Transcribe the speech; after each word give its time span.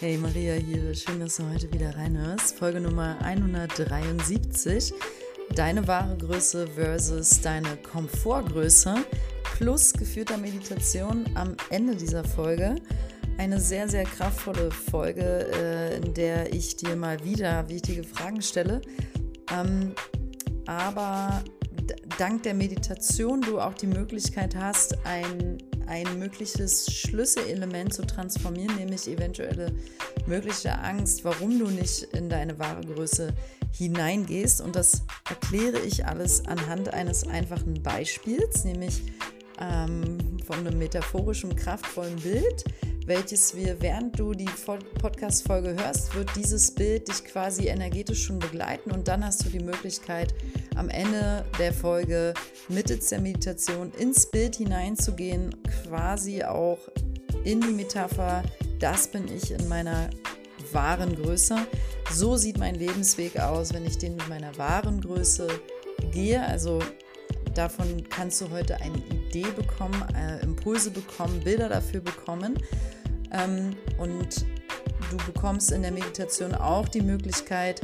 Hey 0.00 0.16
Maria 0.16 0.54
hier, 0.54 0.94
schön, 0.94 1.18
dass 1.18 1.38
du 1.38 1.52
heute 1.52 1.72
wieder 1.72 1.96
reinhörst. 1.96 2.56
Folge 2.56 2.80
Nummer 2.80 3.18
173. 3.20 4.94
Deine 5.56 5.88
wahre 5.88 6.16
Größe 6.16 6.68
versus 6.68 7.40
deine 7.40 7.76
Komfortgröße 7.78 8.94
plus 9.56 9.92
geführter 9.92 10.36
Meditation 10.36 11.24
am 11.34 11.56
Ende 11.70 11.96
dieser 11.96 12.22
Folge. 12.22 12.76
Eine 13.38 13.60
sehr, 13.60 13.88
sehr 13.88 14.04
kraftvolle 14.04 14.70
Folge, 14.70 15.48
äh, 15.52 15.96
in 15.96 16.14
der 16.14 16.54
ich 16.54 16.76
dir 16.76 16.94
mal 16.94 17.24
wieder 17.24 17.68
wichtige 17.68 18.04
Fragen 18.04 18.40
stelle. 18.40 18.80
Ähm, 19.52 19.96
aber 20.66 21.42
dank 22.18 22.44
der 22.44 22.54
Meditation 22.54 23.40
du 23.40 23.58
auch 23.58 23.74
die 23.74 23.88
Möglichkeit 23.88 24.54
hast, 24.54 24.96
ein 25.04 25.58
ein 25.88 26.18
mögliches 26.18 26.92
Schlüsselelement 26.92 27.92
zu 27.94 28.02
transformieren, 28.02 28.76
nämlich 28.76 29.08
eventuelle 29.08 29.72
mögliche 30.26 30.78
Angst, 30.78 31.24
warum 31.24 31.58
du 31.58 31.68
nicht 31.68 32.02
in 32.14 32.28
deine 32.28 32.58
wahre 32.58 32.82
Größe 32.82 33.32
hineingehst. 33.72 34.60
Und 34.60 34.76
das 34.76 35.02
erkläre 35.28 35.78
ich 35.80 36.06
alles 36.06 36.46
anhand 36.46 36.92
eines 36.92 37.26
einfachen 37.26 37.82
Beispiels, 37.82 38.64
nämlich 38.64 39.02
ähm, 39.60 40.18
von 40.46 40.58
einem 40.58 40.78
metaphorischen, 40.78 41.56
kraftvollen 41.56 42.16
Bild, 42.16 42.64
welches 43.08 43.56
wir, 43.56 43.80
während 43.80 44.18
du 44.18 44.34
die 44.34 44.48
Podcast-Folge 45.00 45.74
hörst, 45.82 46.14
wird 46.14 46.28
dieses 46.36 46.70
Bild 46.70 47.08
dich 47.08 47.24
quasi 47.24 47.68
energetisch 47.68 48.26
schon 48.26 48.38
begleiten 48.38 48.90
und 48.90 49.08
dann 49.08 49.24
hast 49.24 49.46
du 49.46 49.48
die 49.48 49.64
Möglichkeit, 49.64 50.34
am 50.76 50.90
Ende 50.90 51.44
der 51.58 51.72
Folge 51.72 52.34
mittels 52.68 53.08
der 53.08 53.20
Meditation 53.20 53.92
ins 53.92 54.26
Bild 54.26 54.56
hineinzugehen, 54.56 55.56
quasi 55.84 56.44
auch 56.44 56.78
in 57.44 57.62
die 57.62 57.72
Metapher, 57.72 58.42
das 58.78 59.08
bin 59.08 59.26
ich 59.34 59.52
in 59.52 59.66
meiner 59.68 60.10
wahren 60.72 61.16
Größe. 61.16 61.56
So 62.12 62.36
sieht 62.36 62.58
mein 62.58 62.74
Lebensweg 62.74 63.40
aus, 63.40 63.72
wenn 63.72 63.86
ich 63.86 63.96
den 63.96 64.16
mit 64.16 64.28
meiner 64.28 64.56
wahren 64.58 65.00
Größe 65.00 65.48
gehe. 66.12 66.44
Also 66.44 66.80
davon 67.54 68.04
kannst 68.10 68.40
du 68.42 68.50
heute 68.50 68.80
eine 68.82 68.98
Idee 68.98 69.46
bekommen, 69.56 70.04
äh, 70.14 70.42
Impulse 70.42 70.90
bekommen, 70.90 71.40
Bilder 71.40 71.70
dafür 71.70 72.00
bekommen. 72.00 72.58
Ähm, 73.32 73.76
und 73.98 74.44
du 75.10 75.16
bekommst 75.26 75.72
in 75.72 75.82
der 75.82 75.92
Meditation 75.92 76.54
auch 76.54 76.88
die 76.88 77.02
Möglichkeit, 77.02 77.80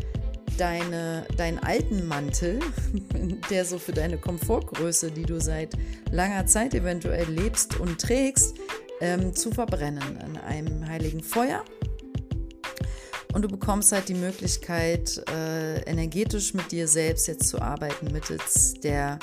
deine, 0.59 1.27
deinen 1.37 1.59
alten 1.59 2.07
Mantel, 2.07 2.61
der 3.51 3.65
so 3.65 3.79
für 3.79 3.93
deine 3.93 4.19
Komfortgröße, 4.19 5.11
die 5.11 5.25
du 5.25 5.41
seit 5.41 5.75
langer 6.11 6.47
Zeit 6.47 6.75
eventuell 6.75 7.29
lebst 7.29 7.79
und 7.81 8.01
trägst, 8.01 8.57
ähm, 9.01 9.35
zu 9.35 9.51
verbrennen 9.51 10.19
in 10.25 10.37
einem 10.39 10.89
heiligen 10.89 11.23
Feuer. 11.23 11.65
Und 13.33 13.43
du 13.43 13.49
bekommst 13.49 13.91
halt 13.91 14.09
die 14.09 14.15
Möglichkeit, 14.15 15.21
äh, 15.29 15.81
energetisch 15.91 16.55
mit 16.55 16.71
dir 16.71 16.87
selbst 16.87 17.27
jetzt 17.27 17.49
zu 17.49 17.61
arbeiten, 17.61 18.13
mittels 18.13 18.75
der 18.75 19.19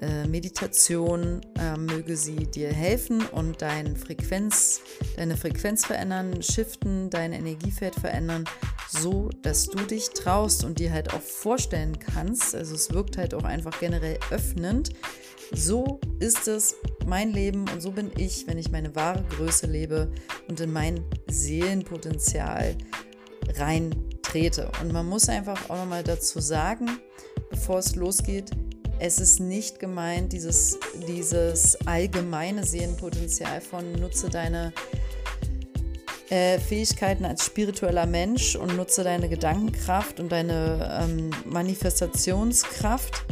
äh, 0.00 0.26
Meditation 0.26 1.40
äh, 1.58 1.76
möge 1.76 2.16
sie 2.16 2.46
dir 2.46 2.72
helfen 2.72 3.26
und 3.26 3.62
dein 3.62 3.96
Frequenz, 3.96 4.80
deine 5.16 5.36
Frequenz 5.36 5.84
verändern, 5.84 6.40
shiften, 6.40 7.10
dein 7.10 7.32
Energiefeld 7.32 7.96
verändern, 7.96 8.44
so 8.88 9.28
dass 9.42 9.66
du 9.66 9.78
dich 9.78 10.10
traust 10.10 10.64
und 10.64 10.78
dir 10.78 10.92
halt 10.92 11.12
auch 11.12 11.20
vorstellen 11.20 11.98
kannst. 11.98 12.54
Also 12.54 12.76
es 12.76 12.92
wirkt 12.92 13.16
halt 13.16 13.34
auch 13.34 13.42
einfach 13.42 13.80
generell 13.80 14.18
öffnend. 14.30 14.90
So 15.52 15.98
ist 16.20 16.46
es 16.46 16.76
mein 17.06 17.32
Leben 17.32 17.64
und 17.72 17.80
so 17.80 17.90
bin 17.90 18.12
ich, 18.16 18.46
wenn 18.46 18.58
ich 18.58 18.70
meine 18.70 18.94
wahre 18.94 19.24
Größe 19.30 19.66
lebe 19.66 20.12
und 20.46 20.60
in 20.60 20.72
mein 20.72 21.02
Seelenpotenzial 21.26 22.76
reintrete. 23.56 24.70
Und 24.80 24.92
man 24.92 25.06
muss 25.06 25.28
einfach 25.28 25.70
auch 25.70 25.76
nochmal 25.76 26.04
dazu 26.04 26.38
sagen, 26.38 27.00
bevor 27.50 27.78
es 27.78 27.96
losgeht, 27.96 28.50
es 29.00 29.18
ist 29.18 29.40
nicht 29.40 29.78
gemeint, 29.78 30.32
dieses, 30.32 30.78
dieses 31.06 31.76
allgemeine 31.86 32.64
Sehenpotenzial 32.64 33.60
von 33.60 33.92
nutze 33.92 34.28
deine 34.28 34.72
äh, 36.30 36.58
Fähigkeiten 36.58 37.24
als 37.24 37.46
spiritueller 37.46 38.06
Mensch 38.06 38.56
und 38.56 38.76
nutze 38.76 39.04
deine 39.04 39.28
Gedankenkraft 39.28 40.20
und 40.20 40.30
deine 40.30 41.00
ähm, 41.02 41.30
Manifestationskraft. 41.46 43.24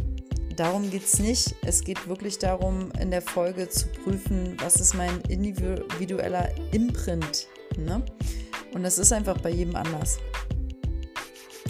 Darum 0.55 0.89
geht 0.89 1.03
es 1.03 1.19
nicht. 1.19 1.55
Es 1.63 1.83
geht 1.83 2.07
wirklich 2.07 2.39
darum, 2.39 2.91
in 2.99 3.11
der 3.11 3.21
Folge 3.21 3.69
zu 3.69 3.87
prüfen, 3.89 4.57
was 4.59 4.77
ist 4.77 4.95
mein 4.95 5.21
individueller 5.27 6.49
Imprint. 6.71 7.47
Ne? 7.77 8.01
Und 8.73 8.83
das 8.83 8.97
ist 8.97 9.13
einfach 9.13 9.37
bei 9.39 9.51
jedem 9.51 9.75
anders. 9.75 10.17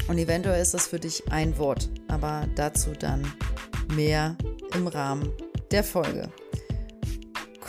Und 0.08 0.18
eventuell 0.18 0.62
ist 0.62 0.74
das 0.74 0.88
für 0.88 1.00
dich 1.00 1.30
ein 1.30 1.58
Wort, 1.58 1.90
aber 2.08 2.48
dazu 2.56 2.92
dann 2.98 3.30
mehr 3.94 4.38
im 4.74 4.88
Rahmen 4.88 5.32
der 5.72 5.84
Folge. 5.84 6.32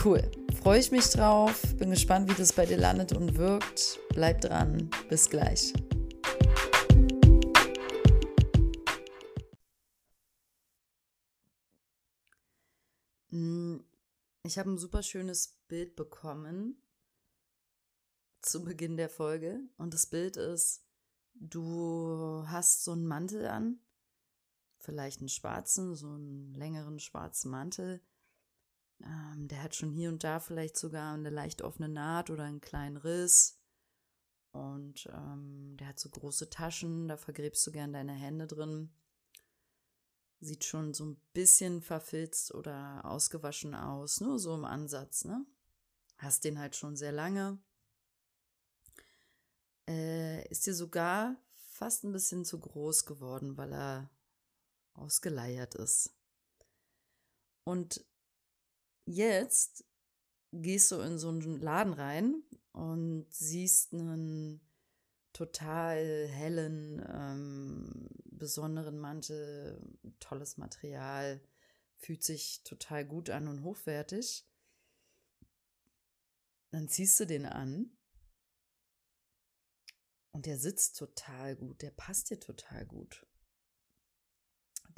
Cool. 0.05 0.23
Freue 0.63 0.81
ich 0.81 0.91
mich 0.91 1.09
drauf. 1.11 1.63
Bin 1.77 1.91
gespannt, 1.91 2.31
wie 2.31 2.35
das 2.35 2.53
bei 2.53 2.67
dir 2.67 2.77
landet 2.77 3.13
und 3.13 3.37
wirkt. 3.37 3.99
Bleib 4.11 4.41
dran. 4.41 4.91
Bis 5.09 5.31
gleich. 5.31 5.73
Mm, 13.31 13.79
ich 14.43 14.59
habe 14.59 14.71
ein 14.71 14.79
super 14.79 15.03
schönes 15.03 15.59
Bild 15.69 15.97
bekommen 15.97 16.83
zu 18.43 18.65
Beginn 18.65 18.97
der 18.97 19.09
Folge. 19.09 19.61
Und 19.77 19.95
das 19.95 20.07
Bild 20.07 20.37
ist, 20.37 20.85
du 21.35 22.45
hast 22.47 22.85
so 22.85 22.93
einen 22.93 23.07
Mantel 23.07 23.47
an 23.47 23.81
vielleicht 24.79 25.21
einen 25.21 25.29
schwarzen, 25.29 25.95
so 25.95 26.09
einen 26.09 26.55
längeren 26.55 26.99
schwarzen 26.99 27.51
Mantel. 27.51 28.01
Ähm, 29.03 29.49
der 29.49 29.63
hat 29.63 29.75
schon 29.75 29.91
hier 29.91 30.09
und 30.09 30.25
da 30.25 30.41
vielleicht 30.41 30.77
sogar 30.77 31.15
eine 31.15 31.31
leicht 31.31 31.63
offene 31.63 31.89
Naht 31.89 32.31
oder 32.31 32.45
einen 32.45 32.61
kleinen 32.61 32.97
Riss. 32.97 33.59
Und 34.53 35.09
ähm, 35.13 35.77
der 35.79 35.89
hat 35.89 35.99
so 35.99 36.09
große 36.09 36.51
Taschen, 36.51 37.09
da 37.09 37.17
vergräbst 37.17 37.67
du 37.67 37.73
gern 37.73 37.93
deine 37.93 38.15
Hände 38.15 38.47
drin. 38.47 38.91
Sieht 40.41 40.65
schon 40.65 40.95
so 40.95 41.05
ein 41.05 41.21
bisschen 41.33 41.83
verfilzt 41.83 42.55
oder 42.55 43.05
ausgewaschen 43.05 43.75
aus, 43.75 44.21
nur 44.21 44.39
so 44.39 44.55
im 44.55 44.65
Ansatz, 44.65 45.25
ne? 45.25 45.45
Hast 46.17 46.45
den 46.45 46.59
halt 46.59 46.77
schon 46.77 46.97
sehr 46.97 47.13
lange. 47.13 47.59
Äh, 49.89 50.47
ist 50.49 50.67
dir 50.67 50.75
sogar 50.75 51.37
fast 51.55 52.05
ein 52.05 52.13
bisschen 52.13 52.45
zu 52.45 52.59
groß 52.59 53.05
geworden, 53.05 53.57
weil 53.57 53.73
er 53.73 54.11
ausgeleiert 54.99 55.75
ist. 55.75 56.15
Und 57.65 58.05
jetzt 59.05 59.85
gehst 60.53 60.91
du 60.91 61.01
in 61.01 61.19
so 61.19 61.29
einen 61.29 61.61
Laden 61.61 61.93
rein 61.93 62.43
und 62.73 63.27
siehst 63.31 63.93
einen 63.93 64.61
total 65.33 66.27
hellen, 66.29 67.05
ähm, 67.09 68.09
besonderen 68.25 68.99
Mantel, 68.99 69.81
tolles 70.21 70.57
Material, 70.57 71.41
fühlt 71.99 72.23
sich 72.23 72.63
total 72.65 73.05
gut 73.05 73.31
an 73.31 73.49
und 73.49 73.63
hochwertig. 73.63 74.47
Dann 76.71 76.89
ziehst 76.89 77.19
du 77.21 77.27
den 77.27 77.47
an 77.47 77.97
und 80.33 80.47
der 80.47 80.59
sitzt 80.59 80.97
total 80.97 81.57
gut, 81.57 81.83
der 81.83 81.91
passt 81.91 82.31
dir 82.31 82.41
total 82.41 82.87
gut 82.87 83.28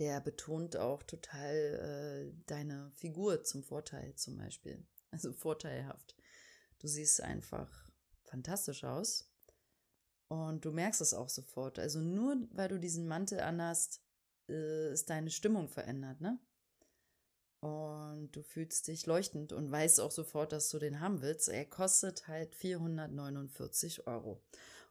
der 0.00 0.20
betont 0.20 0.76
auch 0.76 1.02
total 1.02 1.54
äh, 1.54 2.42
deine 2.46 2.90
Figur 2.96 3.44
zum 3.44 3.62
Vorteil 3.62 4.14
zum 4.16 4.36
Beispiel. 4.36 4.84
Also 5.12 5.32
vorteilhaft. 5.32 6.14
Du 6.78 6.86
siehst 6.86 7.20
einfach 7.20 7.90
fantastisch 8.22 8.84
aus. 8.84 9.28
Und 10.28 10.64
du 10.64 10.70
merkst 10.70 11.00
es 11.00 11.14
auch 11.14 11.28
sofort. 11.28 11.80
Also 11.80 12.00
nur 12.00 12.36
weil 12.52 12.68
du 12.68 12.78
diesen 12.78 13.08
Mantel 13.08 13.40
anhast, 13.40 14.04
äh, 14.48 14.92
ist 14.92 15.10
deine 15.10 15.30
Stimmung 15.30 15.68
verändert, 15.68 16.20
ne? 16.20 16.38
Und 17.58 18.30
du 18.36 18.42
fühlst 18.42 18.86
dich 18.86 19.04
leuchtend 19.06 19.52
und 19.52 19.70
weißt 19.70 20.00
auch 20.00 20.12
sofort, 20.12 20.52
dass 20.52 20.70
du 20.70 20.78
den 20.78 21.00
haben 21.00 21.22
willst. 21.22 21.48
Er 21.48 21.66
kostet 21.66 22.28
halt 22.28 22.54
449 22.54 24.06
Euro. 24.06 24.40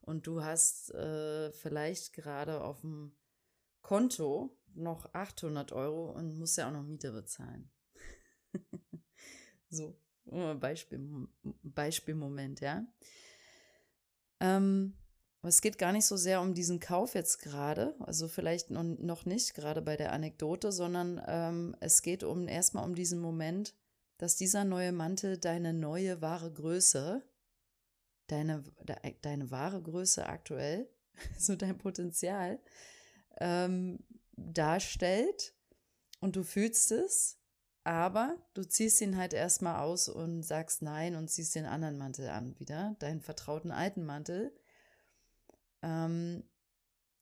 Und 0.01 0.27
du 0.27 0.44
hast 0.44 0.94
äh, 0.94 1.51
vielleicht 1.53 2.12
gerade 2.12 2.62
auf 2.62 2.81
dem 2.81 3.15
Konto 3.81 4.58
noch 4.75 5.13
800 5.13 5.71
Euro 5.71 6.12
und 6.12 6.38
muss 6.38 6.56
ja 6.56 6.68
auch 6.68 6.74
noch 6.74 6.83
Miete 6.83 7.12
bezahlen. 7.12 7.69
so, 9.69 9.95
Beispiel, 10.60 11.27
Beispielmoment, 11.63 12.62
ja. 12.62 12.86
Ähm, 14.39 14.95
es 15.42 15.62
geht 15.62 15.77
gar 15.77 15.92
nicht 15.92 16.06
so 16.06 16.18
sehr 16.18 16.42
um 16.42 16.54
diesen 16.54 16.80
Kauf 16.80 17.16
jetzt 17.16 17.39
gerade, 17.39 17.95
also 18.00 18.27
vielleicht 18.27 18.71
noch 18.71 19.25
nicht 19.25 19.54
gerade 19.54 19.81
bei 19.81 19.95
der 19.95 20.12
Anekdote, 20.12 20.72
sondern 20.72 21.22
ähm, 21.25 21.75
es 21.80 22.01
geht 22.01 22.24
um 22.24 22.48
erstmal 22.48 22.86
um 22.86 22.95
diesen 22.95 23.19
Moment, 23.19 23.75
dass 24.18 24.36
dieser 24.36 24.65
neue 24.65 24.92
Mantel 24.92 25.38
deine 25.38 25.74
neue 25.74 26.22
wahre 26.22 26.51
Größe 26.51 27.24
deine, 28.30 28.63
deine 29.22 29.51
wahre 29.51 29.81
Größe 29.81 30.25
aktuell, 30.25 30.89
so 31.38 31.56
dein 31.56 31.77
Potenzial, 31.77 32.60
ähm, 33.39 34.00
darstellt 34.53 35.53
und 36.19 36.36
du 36.36 36.44
fühlst 36.44 36.91
es, 36.91 37.38
aber 37.83 38.38
du 38.53 38.63
ziehst 38.63 39.01
ihn 39.01 39.18
halt 39.18 39.33
erstmal 39.33 39.80
aus 39.81 40.09
und 40.09 40.44
sagst 40.44 40.81
nein 40.81 41.15
und 41.15 41.30
ziehst 41.30 41.56
den 41.56 41.65
anderen 41.65 41.97
Mantel 41.97 42.30
an 42.30 42.57
wieder, 42.59 42.95
deinen 43.00 43.21
vertrauten 43.21 43.71
alten 43.71 44.06
Mantel, 44.06 44.53
ähm, 45.81 46.44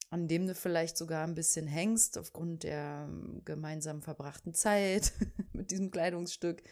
an 0.09 0.27
dem 0.27 0.47
du 0.47 0.55
vielleicht 0.55 0.97
sogar 0.97 1.25
ein 1.25 1.35
bisschen 1.35 1.67
hängst 1.67 2.17
aufgrund 2.17 2.63
der 2.63 3.09
gemeinsam 3.45 4.01
verbrachten 4.01 4.53
Zeit 4.53 5.13
mit 5.53 5.71
diesem 5.71 5.91
Kleidungsstück. 5.91 6.63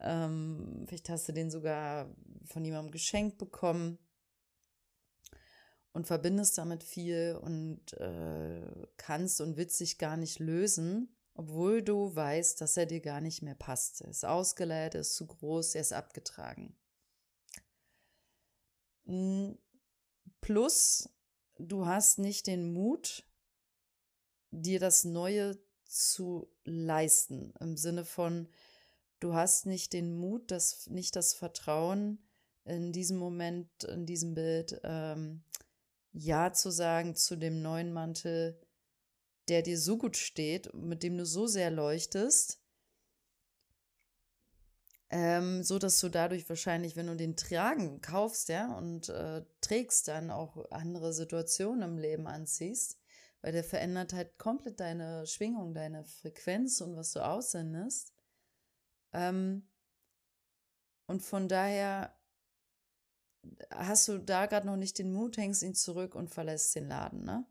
Ähm, 0.00 0.84
vielleicht 0.86 1.08
hast 1.08 1.28
du 1.28 1.32
den 1.32 1.50
sogar 1.50 2.14
von 2.44 2.64
jemandem 2.64 2.92
geschenkt 2.92 3.36
bekommen 3.38 3.98
und 5.98 6.06
verbindest 6.06 6.56
damit 6.58 6.84
viel 6.84 7.36
und 7.42 7.92
äh, 7.94 8.86
kannst 8.98 9.40
und 9.40 9.56
willst 9.56 9.80
dich 9.80 9.98
gar 9.98 10.16
nicht 10.16 10.38
lösen, 10.38 11.12
obwohl 11.34 11.82
du 11.82 12.14
weißt, 12.14 12.60
dass 12.60 12.76
er 12.76 12.86
dir 12.86 13.00
gar 13.00 13.20
nicht 13.20 13.42
mehr 13.42 13.56
passt. 13.56 14.02
Er 14.02 14.10
ist 14.10 14.24
ausgeleiert, 14.24 14.94
er 14.94 15.00
ist 15.00 15.16
zu 15.16 15.26
groß, 15.26 15.74
er 15.74 15.80
ist 15.80 15.92
abgetragen. 15.92 16.76
Hm, 19.06 19.58
plus, 20.40 21.08
du 21.58 21.86
hast 21.86 22.20
nicht 22.20 22.46
den 22.46 22.72
Mut, 22.72 23.24
dir 24.52 24.78
das 24.78 25.02
Neue 25.02 25.58
zu 25.84 26.48
leisten, 26.64 27.54
im 27.58 27.76
Sinne 27.76 28.04
von, 28.04 28.48
du 29.18 29.34
hast 29.34 29.66
nicht 29.66 29.92
den 29.92 30.16
Mut, 30.16 30.52
das, 30.52 30.86
nicht 30.86 31.16
das 31.16 31.34
Vertrauen 31.34 32.22
in 32.64 32.92
diesem 32.92 33.16
Moment, 33.16 33.82
in 33.82 34.06
diesem 34.06 34.34
Bild, 34.34 34.80
ähm, 34.84 35.42
Ja 36.20 36.52
zu 36.52 36.70
sagen 36.70 37.14
zu 37.14 37.36
dem 37.36 37.62
neuen 37.62 37.92
Mantel, 37.92 38.60
der 39.48 39.62
dir 39.62 39.78
so 39.78 39.96
gut 39.96 40.16
steht, 40.16 40.74
mit 40.74 41.02
dem 41.04 41.16
du 41.16 41.24
so 41.24 41.46
sehr 41.46 41.70
leuchtest, 41.70 42.60
ähm, 45.10 45.62
so 45.62 45.78
dass 45.78 46.00
du 46.00 46.08
dadurch 46.08 46.48
wahrscheinlich, 46.48 46.96
wenn 46.96 47.06
du 47.06 47.16
den 47.16 47.36
tragen 47.36 48.00
kaufst, 48.00 48.48
ja, 48.48 48.76
und 48.76 49.08
äh, 49.08 49.44
trägst, 49.60 50.08
dann 50.08 50.30
auch 50.30 50.70
andere 50.70 51.12
Situationen 51.12 51.82
im 51.82 51.98
Leben 51.98 52.26
anziehst, 52.26 52.98
weil 53.40 53.52
der 53.52 53.64
verändert 53.64 54.12
halt 54.12 54.38
komplett 54.38 54.80
deine 54.80 55.24
Schwingung, 55.26 55.72
deine 55.72 56.04
Frequenz 56.04 56.80
und 56.80 56.96
was 56.96 57.12
du 57.12 57.24
aussendest. 57.24 58.12
Ähm, 59.12 59.68
und 61.06 61.22
von 61.22 61.48
daher 61.48 62.17
hast 63.70 64.08
du 64.08 64.18
da 64.18 64.46
gerade 64.46 64.66
noch 64.66 64.76
nicht 64.76 64.98
den 64.98 65.12
Mut, 65.12 65.36
hängst 65.36 65.62
ihn 65.62 65.74
zurück 65.74 66.14
und 66.14 66.28
verlässt 66.30 66.74
den 66.74 66.88
Laden, 66.88 67.24
ne? 67.24 67.46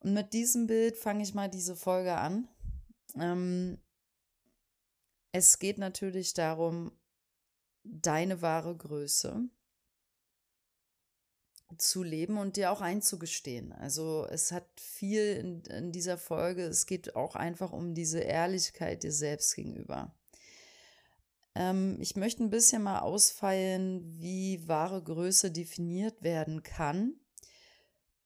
Und 0.00 0.14
mit 0.14 0.32
diesem 0.32 0.66
Bild 0.66 0.96
fange 0.96 1.22
ich 1.22 1.34
mal 1.34 1.48
diese 1.48 1.74
Folge 1.74 2.16
an. 2.16 2.48
Ähm, 3.16 3.78
es 5.32 5.58
geht 5.58 5.78
natürlich 5.78 6.34
darum, 6.34 6.92
deine 7.82 8.42
wahre 8.42 8.76
Größe 8.76 9.48
zu 11.76 12.02
leben 12.02 12.38
und 12.38 12.56
dir 12.56 12.70
auch 12.70 12.80
einzugestehen. 12.80 13.72
Also 13.72 14.26
es 14.30 14.52
hat 14.52 14.66
viel 14.80 15.34
in, 15.36 15.60
in, 15.64 15.92
dieser 15.92 16.16
Folge, 16.16 16.62
es 16.64 16.86
geht 16.86 17.14
auch 17.14 17.34
einfach 17.34 17.72
um 17.72 17.94
diese 17.94 18.20
Ehrlichkeit 18.20 19.02
dir 19.02 19.12
selbst 19.12 19.54
gegenüber. 19.54 20.14
Ähm, 21.58 21.98
ich 22.00 22.14
möchte 22.14 22.44
ein 22.44 22.50
bisschen 22.50 22.82
mal 22.82 23.00
ausfeilen, 23.00 24.20
wie 24.20 24.66
wahre 24.68 25.02
Größe 25.02 25.50
definiert 25.50 26.22
werden 26.22 26.62
kann. 26.62 27.14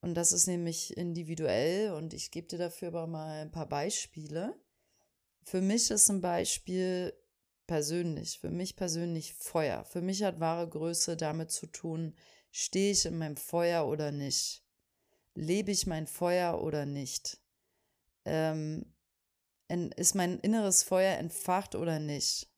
Und 0.02 0.14
das 0.14 0.32
ist 0.32 0.48
nämlich 0.48 0.96
individuell 0.96 1.92
und 1.92 2.12
ich 2.12 2.30
gebe 2.30 2.48
dir 2.48 2.58
dafür 2.58 2.88
aber 2.88 3.06
mal 3.06 3.40
ein 3.40 3.50
paar 3.50 3.68
Beispiele. 3.68 4.54
Für 5.44 5.62
mich 5.62 5.90
ist 5.90 6.10
ein 6.10 6.20
Beispiel 6.20 7.14
persönlich, 7.66 8.38
für 8.38 8.50
mich 8.50 8.76
persönlich 8.76 9.34
Feuer. 9.34 9.84
Für 9.84 10.02
mich 10.02 10.22
hat 10.24 10.40
wahre 10.40 10.68
Größe 10.68 11.16
damit 11.16 11.52
zu 11.52 11.66
tun, 11.66 12.14
stehe 12.50 12.92
ich 12.92 13.06
in 13.06 13.16
meinem 13.16 13.36
Feuer 13.36 13.86
oder 13.86 14.12
nicht? 14.12 14.62
Lebe 15.34 15.70
ich 15.70 15.86
mein 15.86 16.06
Feuer 16.06 16.60
oder 16.62 16.84
nicht? 16.84 17.40
Ähm, 18.26 18.92
ist 19.96 20.14
mein 20.14 20.38
inneres 20.40 20.82
Feuer 20.82 21.16
entfacht 21.16 21.76
oder 21.76 21.98
nicht? 21.98 22.51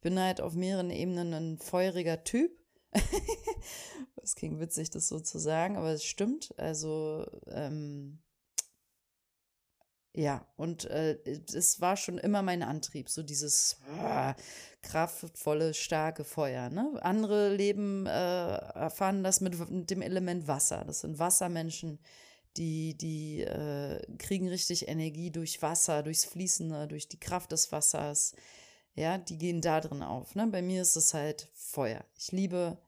Ich 0.00 0.02
bin 0.02 0.18
halt 0.18 0.40
auf 0.40 0.54
mehreren 0.54 0.88
Ebenen 0.88 1.34
ein 1.34 1.58
feuriger 1.58 2.24
Typ. 2.24 2.50
das 4.16 4.34
klingt 4.34 4.58
witzig, 4.58 4.88
das 4.88 5.08
so 5.08 5.20
zu 5.20 5.38
sagen, 5.38 5.76
aber 5.76 5.90
es 5.90 6.04
stimmt. 6.04 6.54
Also 6.56 7.26
ähm, 7.48 8.22
ja, 10.14 10.46
und 10.56 10.86
äh, 10.86 11.18
es 11.52 11.82
war 11.82 11.98
schon 11.98 12.16
immer 12.16 12.40
mein 12.40 12.62
Antrieb, 12.62 13.10
so 13.10 13.22
dieses 13.22 13.78
äh, 14.02 14.32
kraftvolle, 14.80 15.74
starke 15.74 16.24
Feuer. 16.24 16.70
Ne? 16.70 16.98
Andere 17.02 17.54
Leben 17.54 18.06
äh, 18.06 18.10
erfahren 18.10 19.22
das 19.22 19.42
mit, 19.42 19.54
dem 19.90 20.00
Element 20.00 20.48
Wasser. 20.48 20.82
Das 20.86 21.00
sind 21.00 21.18
Wassermenschen, 21.18 21.98
die, 22.56 22.96
die 22.96 23.42
äh, 23.42 24.00
kriegen 24.16 24.48
richtig 24.48 24.88
Energie 24.88 25.30
durch 25.30 25.60
Wasser, 25.60 26.02
durchs 26.02 26.24
Fließende, 26.24 26.88
durch 26.88 27.06
die 27.06 27.20
Kraft 27.20 27.52
des 27.52 27.70
Wassers. 27.70 28.34
Ja, 28.94 29.18
die 29.18 29.38
gehen 29.38 29.60
da 29.60 29.80
drin 29.80 30.02
auf. 30.02 30.34
Ne? 30.34 30.46
Bei 30.48 30.62
mir 30.62 30.82
ist 30.82 30.96
es 30.96 31.14
halt 31.14 31.48
Feuer. 31.54 32.04
Ich 32.16 32.32
liebe 32.32 32.78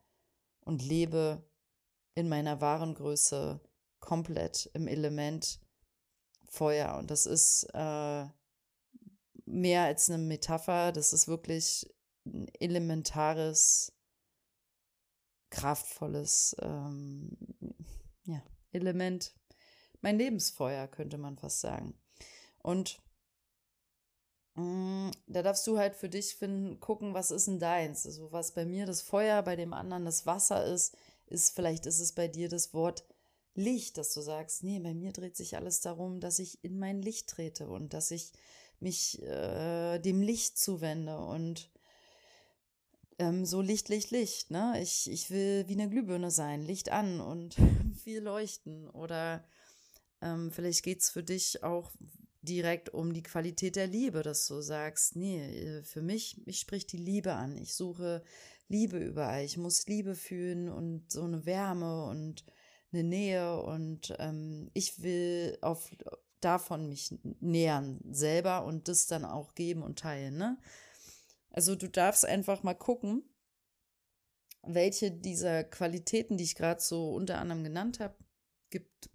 und 0.60 0.82
lebe 0.82 1.43
in 2.14 2.28
meiner 2.28 2.60
wahren 2.60 2.94
Größe 2.94 3.60
komplett 4.00 4.70
im 4.75 4.88
Element 4.88 5.60
Feuer. 6.44 6.96
Und 6.99 7.10
das 7.10 7.26
ist 7.26 7.64
äh, 7.72 8.26
mehr 9.46 9.82
als 9.84 10.10
eine 10.10 10.19
Metapher, 10.19 10.93
das 10.93 11.12
ist 11.12 11.28
wirklich 11.28 11.87
ein 12.26 12.49
elementares, 12.60 13.93
kraftvolles 15.50 16.56
ähm, 16.60 17.37
ja, 18.25 18.43
Element. 18.72 19.34
Mein 20.00 20.19
Lebensfeuer, 20.19 20.88
könnte 20.88 21.19
man 21.19 21.38
fast 21.38 21.60
sagen. 21.60 21.94
Und 22.58 23.01
da 24.54 25.43
darfst 25.43 25.66
du 25.66 25.78
halt 25.78 25.94
für 25.94 26.10
dich 26.10 26.34
finden, 26.37 26.78
gucken, 26.78 27.14
was 27.14 27.30
ist 27.30 27.47
denn 27.47 27.59
deins? 27.59 28.04
Also 28.04 28.32
was 28.32 28.52
bei 28.52 28.66
mir 28.66 28.85
das 28.85 29.00
Feuer, 29.00 29.42
bei 29.42 29.56
dem 29.56 29.73
anderen 29.73 30.04
das 30.04 30.26
Wasser 30.26 30.64
ist, 30.66 30.94
ist 31.26 31.54
vielleicht 31.54 31.87
ist 31.87 32.00
es 32.00 32.12
bei 32.12 32.28
dir 32.28 32.49
das 32.49 32.75
Wort 32.75 33.04
Licht, 33.54 33.99
dass 33.99 34.12
du 34.14 34.21
sagst, 34.21 34.62
nee, 34.62 34.78
bei 34.78 34.94
mir 34.94 35.12
dreht 35.12 35.37
sich 35.37 35.56
alles 35.56 35.80
darum, 35.80 36.21
dass 36.21 36.38
ich 36.38 36.62
in 36.64 36.78
mein 36.78 37.02
Licht 37.02 37.28
trete 37.28 37.68
und 37.68 37.92
dass 37.94 38.11
ich 38.11 38.32
mich 38.80 39.23
äh, 39.23 39.99
dem 39.99 40.23
Licht 40.23 40.59
zuwende 40.59 41.18
und 41.18 41.71
ähm, 43.18 43.44
so 43.44 43.61
Licht, 43.61 43.88
Licht, 43.88 44.11
Licht, 44.11 44.50
ne? 44.50 44.78
Ich, 44.82 45.11
ich 45.11 45.30
will 45.30 45.64
wie 45.68 45.75
eine 45.75 45.88
Glühbirne 45.88 46.30
sein, 46.30 46.62
Licht 46.62 46.90
an 46.90 47.21
und 47.21 47.56
viel 48.02 48.21
leuchten. 48.21 48.88
Oder 48.90 49.44
ähm, 50.21 50.50
vielleicht 50.50 50.82
geht's 50.82 51.11
für 51.11 51.23
dich 51.23 51.62
auch 51.62 51.90
direkt 52.42 52.90
um 52.90 53.12
die 53.12 53.22
Qualität 53.22 53.76
der 53.76 53.87
Liebe, 53.87 54.22
dass 54.22 54.46
du 54.46 54.61
sagst, 54.61 55.16
nee, 55.16 55.40
äh, 55.40 55.82
für 55.84 56.02
mich, 56.02 56.42
mich 56.44 56.61
spricht 56.61 56.92
die 56.92 56.99
Liebe 56.99 57.32
an. 57.34 57.56
Ich 57.56 57.75
suche 57.75 58.22
Liebe 58.68 58.99
überall. 58.99 59.44
Ich 59.44 59.56
muss 59.56 59.87
Liebe 59.87 60.14
fühlen 60.14 60.68
und 60.68 61.11
so 61.11 61.22
eine 61.22 61.46
Wärme 61.46 62.06
und 62.06 62.44
eine 62.92 63.04
Nähe 63.04 63.62
und 63.62 64.14
ähm, 64.18 64.70
ich 64.75 65.02
will 65.02 65.56
auf 65.62 65.90
davon 66.40 66.88
mich 66.88 67.14
nähern 67.40 68.00
selber 68.11 68.64
und 68.64 68.88
das 68.88 69.06
dann 69.06 69.25
auch 69.25 69.54
geben 69.54 69.82
und 69.82 70.00
teilen. 70.00 70.37
Ne? 70.37 70.58
Also 71.50 71.76
du 71.76 71.88
darfst 71.88 72.25
einfach 72.25 72.62
mal 72.62 72.75
gucken, 72.75 73.22
welche 74.62 75.11
dieser 75.11 75.64
Qualitäten, 75.64 76.37
die 76.37 76.44
ich 76.44 76.54
gerade 76.54 76.80
so 76.80 77.14
unter 77.14 77.38
anderem 77.38 77.64
genannt 77.64 78.00
habe, 78.00 78.16
gibt 78.70 79.11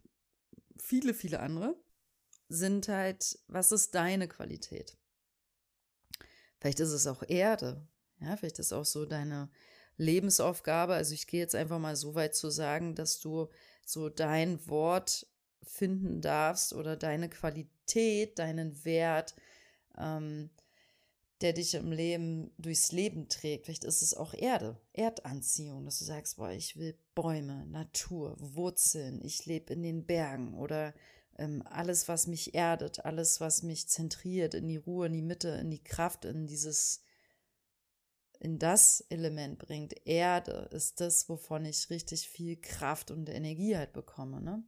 viele, 0.78 1.14
viele 1.14 1.40
andere, 1.40 1.76
sind 2.50 2.88
halt, 2.88 3.40
was 3.48 3.72
ist 3.72 3.96
deine 3.96 4.28
Qualität? 4.28 4.98
Vielleicht 6.60 6.80
ist 6.80 6.92
es 6.92 7.08
auch 7.08 7.24
Erde, 7.28 7.88
ja, 8.20 8.36
vielleicht 8.36 8.60
ist 8.60 8.74
auch 8.74 8.86
so 8.86 9.06
deine 9.06 9.50
Lebensaufgabe. 9.98 10.94
Also 10.94 11.14
ich 11.14 11.28
gehe 11.28 11.40
jetzt 11.40 11.56
einfach 11.56 11.80
mal 11.80 11.96
so 11.96 12.16
weit 12.16 12.36
zu 12.36 12.50
sagen, 12.50 12.96
dass 12.96 13.20
du 13.20 13.50
so 13.86 14.10
dein 14.10 14.66
Wort 14.68 15.28
finden 15.64 16.22
darfst 16.22 16.74
oder 16.74 16.96
deine 16.96 17.30
Qualität, 17.30 18.40
deinen 18.40 18.84
Wert, 18.86 19.36
ähm, 19.98 20.50
der 21.42 21.54
dich 21.54 21.76
im 21.76 21.92
Leben 21.92 22.52
durchs 22.58 22.92
Leben 22.92 23.30
trägt. 23.30 23.66
Vielleicht 23.66 23.84
ist 23.84 24.02
es 24.02 24.16
auch 24.16 24.34
Erde, 24.34 24.80
Erdanziehung, 24.94 25.86
dass 25.86 26.00
du 26.00 26.06
sagst, 26.06 26.38
boah, 26.38 26.50
ich 26.50 26.78
will 26.78 26.98
Bäume, 27.14 27.68
Natur, 27.68 28.36
Wurzeln, 28.40 29.22
ich 29.24 29.46
lebe 29.46 29.74
in 29.74 29.84
den 29.84 30.06
Bergen 30.06 30.56
oder 30.56 30.94
alles, 31.38 32.08
was 32.08 32.28
mich 32.28 32.56
erdet, 32.56 33.06
alles, 33.06 33.40
was 33.40 33.64
mich 33.64 33.88
zentriert 33.88 34.54
in 34.54 34.68
die 34.68 34.78
Ruhe, 34.78 35.08
in 35.08 35.14
die 35.14 35.22
Mitte, 35.22 35.50
in 35.50 35.70
die 35.70 35.84
Kraft, 35.84 36.26
in 36.26 36.48
dieses 36.48 37.04
in 38.40 38.60
das 38.60 39.02
Element 39.10 39.58
bringt, 39.60 39.96
Erde, 40.06 40.70
ist 40.72 41.02
das, 41.02 41.28
wovon 41.28 41.66
ich 41.66 41.90
richtig 41.90 42.30
viel 42.30 42.56
Kraft 42.56 43.12
und 43.12 43.30
Energie 43.30 43.76
halt 43.76 43.94
bekomme. 43.94 44.42
Ne? 44.42 44.64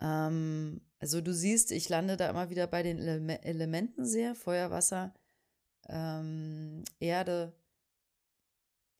Ähm, 0.00 0.82
also 0.98 1.20
du 1.20 1.32
siehst, 1.32 1.72
ich 1.72 1.88
lande 1.88 2.16
da 2.16 2.28
immer 2.28 2.50
wieder 2.50 2.66
bei 2.66 2.82
den 2.82 2.98
Ele 2.98 3.42
Elementen 3.42 4.04
sehr, 4.04 4.34
Feuer, 4.34 4.70
Wasser, 4.70 5.14
ähm, 5.88 6.84
Erde, 7.00 7.54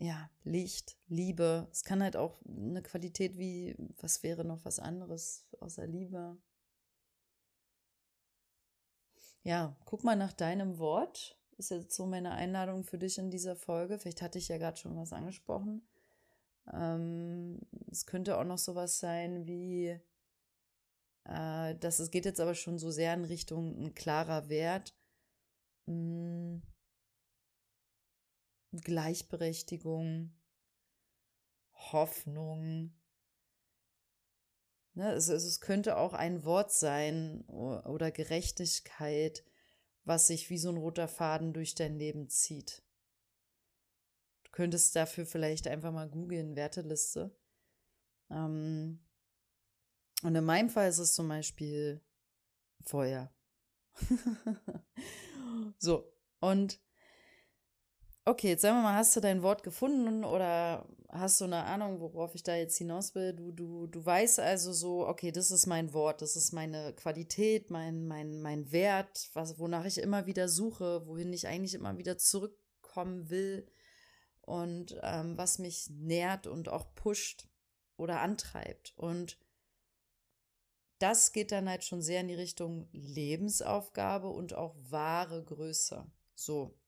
ja, 0.02 0.28
Licht, 0.42 0.96
Liebe. 1.06 1.68
Es 1.70 1.84
kann 1.84 2.02
halt 2.02 2.16
auch 2.16 2.40
eine 2.44 2.82
Qualität 2.82 3.38
wie, 3.38 3.76
was 4.00 4.24
wäre 4.24 4.44
noch 4.44 4.64
was 4.64 4.80
anderes 4.80 5.46
außer 5.60 5.86
Liebe? 5.86 6.36
Ja, 9.44 9.76
guck 9.84 10.02
mal 10.02 10.16
nach 10.16 10.32
deinem 10.32 10.78
Wort. 10.78 11.38
Ist 11.56 11.70
jetzt 11.70 11.94
so 11.94 12.06
meine 12.06 12.32
Einladung 12.32 12.82
für 12.82 12.98
dich 12.98 13.16
in 13.18 13.30
dieser 13.30 13.54
Folge. 13.54 13.96
Vielleicht 13.96 14.22
hatte 14.22 14.38
ich 14.38 14.48
ja 14.48 14.58
gerade 14.58 14.76
schon 14.76 14.96
was 14.96 15.12
angesprochen. 15.12 15.86
Ähm, 16.72 17.60
es 17.88 18.04
könnte 18.04 18.38
auch 18.38 18.44
noch 18.44 18.58
sowas 18.58 18.98
sein 18.98 19.46
wie, 19.46 20.00
äh, 21.26 21.76
dass 21.76 22.00
es 22.00 22.10
geht 22.10 22.24
jetzt 22.24 22.40
aber 22.40 22.54
schon 22.56 22.78
so 22.80 22.90
sehr 22.90 23.14
in 23.14 23.24
Richtung 23.24 23.80
ein 23.80 23.94
klarer 23.94 24.48
Wert. 24.48 24.96
Hm, 25.86 26.62
Gleichberechtigung, 28.72 30.32
Hoffnung. 31.74 32.92
Ne, 34.94 35.12
es, 35.12 35.28
es 35.28 35.60
könnte 35.60 35.96
auch 35.96 36.12
ein 36.12 36.44
Wort 36.44 36.72
sein 36.72 37.42
oder 37.46 38.10
Gerechtigkeit, 38.10 39.44
was 40.04 40.26
sich 40.26 40.50
wie 40.50 40.58
so 40.58 40.68
ein 40.68 40.76
roter 40.76 41.08
Faden 41.08 41.52
durch 41.52 41.74
dein 41.74 41.98
Leben 41.98 42.28
zieht. 42.28 42.82
Du 44.44 44.50
könntest 44.50 44.94
dafür 44.96 45.24
vielleicht 45.24 45.66
einfach 45.66 45.92
mal 45.92 46.08
googeln, 46.08 46.56
Werteliste. 46.56 47.34
Ähm, 48.30 49.00
und 50.22 50.34
in 50.34 50.44
meinem 50.44 50.70
Fall 50.70 50.88
ist 50.88 50.98
es 50.98 51.14
zum 51.14 51.28
Beispiel 51.28 52.02
Feuer. 52.84 53.32
so, 55.78 56.12
und 56.40 56.80
okay, 58.24 58.50
jetzt 58.50 58.62
sagen 58.62 58.78
wir 58.78 58.82
mal, 58.82 58.96
hast 58.96 59.14
du 59.16 59.20
dein 59.20 59.42
Wort 59.42 59.62
gefunden 59.62 60.24
oder 60.24 60.86
hast 61.08 61.40
du 61.40 61.44
eine 61.44 61.64
Ahnung, 61.64 62.00
worauf 62.00 62.34
ich 62.34 62.42
da 62.42 62.54
jetzt 62.54 62.76
hinaus 62.78 63.14
will? 63.14 63.32
Du, 63.32 63.52
du, 63.52 63.86
du 63.86 64.04
weißt 64.04 64.40
also 64.40 64.72
so, 64.72 65.06
okay, 65.06 65.32
das 65.32 65.50
ist 65.50 65.66
mein 65.66 65.92
Wort, 65.92 66.22
das 66.22 66.36
ist 66.36 66.52
meine 66.52 66.92
Qualität, 66.94 67.70
mein, 67.70 68.06
mein, 68.06 68.40
mein 68.40 68.70
Wert, 68.72 69.30
was, 69.34 69.58
wonach 69.58 69.84
ich 69.84 69.98
immer 69.98 70.26
wieder 70.26 70.48
suche, 70.48 71.06
wohin 71.06 71.32
ich 71.32 71.46
eigentlich 71.46 71.74
immer 71.74 71.98
wieder 71.98 72.16
zurückkommen 72.16 73.28
will 73.30 73.66
und 74.40 74.98
ähm, 75.02 75.36
was 75.36 75.58
mich 75.58 75.90
nährt 75.90 76.46
und 76.46 76.68
auch 76.68 76.94
pusht 76.94 77.48
oder 77.96 78.20
antreibt. 78.20 78.92
Und 78.96 79.38
das 80.98 81.32
geht 81.32 81.50
dann 81.50 81.68
halt 81.68 81.82
schon 81.82 82.00
sehr 82.00 82.20
in 82.20 82.28
die 82.28 82.34
Richtung 82.34 82.88
Lebensaufgabe 82.92 84.28
und 84.28 84.54
auch 84.54 84.76
wahre 84.78 85.42
Größe. 85.44 86.06
So. 86.34 86.78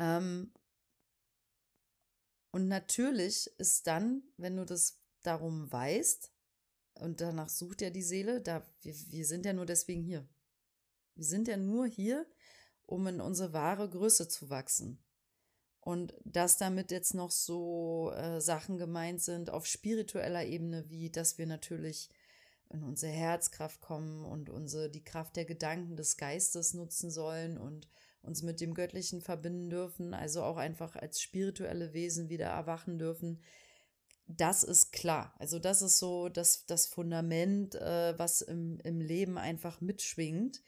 Ähm, 0.00 0.50
und 2.52 2.66
natürlich 2.66 3.48
ist 3.58 3.86
dann, 3.86 4.22
wenn 4.36 4.56
du 4.56 4.64
das 4.64 4.98
darum 5.22 5.70
weißt, 5.70 6.32
und 6.94 7.20
danach 7.20 7.48
sucht 7.48 7.82
ja 7.82 7.90
die 7.90 8.02
Seele, 8.02 8.40
da, 8.40 8.66
wir, 8.82 8.94
wir 8.94 9.24
sind 9.24 9.46
ja 9.46 9.52
nur 9.52 9.66
deswegen 9.66 10.02
hier. 10.02 10.26
Wir 11.14 11.24
sind 11.24 11.48
ja 11.48 11.56
nur 11.56 11.86
hier, 11.86 12.26
um 12.82 13.06
in 13.06 13.20
unsere 13.20 13.52
wahre 13.52 13.88
Größe 13.88 14.26
zu 14.28 14.50
wachsen. 14.50 15.02
Und 15.80 16.14
dass 16.24 16.58
damit 16.58 16.90
jetzt 16.90 17.14
noch 17.14 17.30
so 17.30 18.12
äh, 18.14 18.40
Sachen 18.40 18.76
gemeint 18.76 19.22
sind 19.22 19.50
auf 19.50 19.66
spiritueller 19.66 20.44
Ebene, 20.44 20.90
wie 20.90 21.10
dass 21.10 21.38
wir 21.38 21.46
natürlich 21.46 22.10
in 22.68 22.82
unsere 22.82 23.12
Herzkraft 23.12 23.80
kommen 23.80 24.24
und 24.24 24.50
unsere, 24.50 24.90
die 24.90 25.04
Kraft 25.04 25.36
der 25.36 25.44
Gedanken 25.44 25.96
des 25.96 26.16
Geistes 26.16 26.74
nutzen 26.74 27.10
sollen 27.10 27.56
und 27.56 27.88
uns 28.22 28.42
mit 28.42 28.60
dem 28.60 28.74
Göttlichen 28.74 29.20
verbinden 29.20 29.70
dürfen, 29.70 30.14
also 30.14 30.42
auch 30.42 30.56
einfach 30.56 30.96
als 30.96 31.20
spirituelle 31.20 31.92
Wesen 31.92 32.28
wieder 32.28 32.46
erwachen 32.46 32.98
dürfen. 32.98 33.40
Das 34.26 34.62
ist 34.62 34.92
klar. 34.92 35.34
Also 35.38 35.58
das 35.58 35.82
ist 35.82 35.98
so 35.98 36.28
das, 36.28 36.66
das 36.66 36.86
Fundament, 36.86 37.74
äh, 37.74 38.18
was 38.18 38.42
im, 38.42 38.78
im 38.84 39.00
Leben 39.00 39.38
einfach 39.38 39.80
mitschwingt 39.80 40.62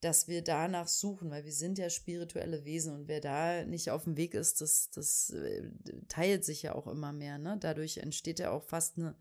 dass 0.00 0.28
wir 0.28 0.42
danach 0.42 0.86
suchen, 0.86 1.30
weil 1.30 1.44
wir 1.44 1.52
sind 1.52 1.78
ja 1.78 1.90
spirituelle 1.90 2.64
Wesen 2.64 2.94
und 2.94 3.08
wer 3.08 3.20
da 3.20 3.64
nicht 3.64 3.90
auf 3.90 4.04
dem 4.04 4.16
Weg 4.16 4.34
ist, 4.34 4.60
das, 4.60 4.90
das 4.90 5.30
äh, 5.30 5.70
teilt 6.08 6.44
sich 6.44 6.62
ja 6.62 6.74
auch 6.74 6.86
immer 6.86 7.12
mehr. 7.12 7.38
Ne? 7.38 7.56
Dadurch 7.58 7.98
entsteht 7.98 8.38
ja 8.38 8.52
auch 8.52 8.62
fast 8.62 8.98
eine, 8.98 9.16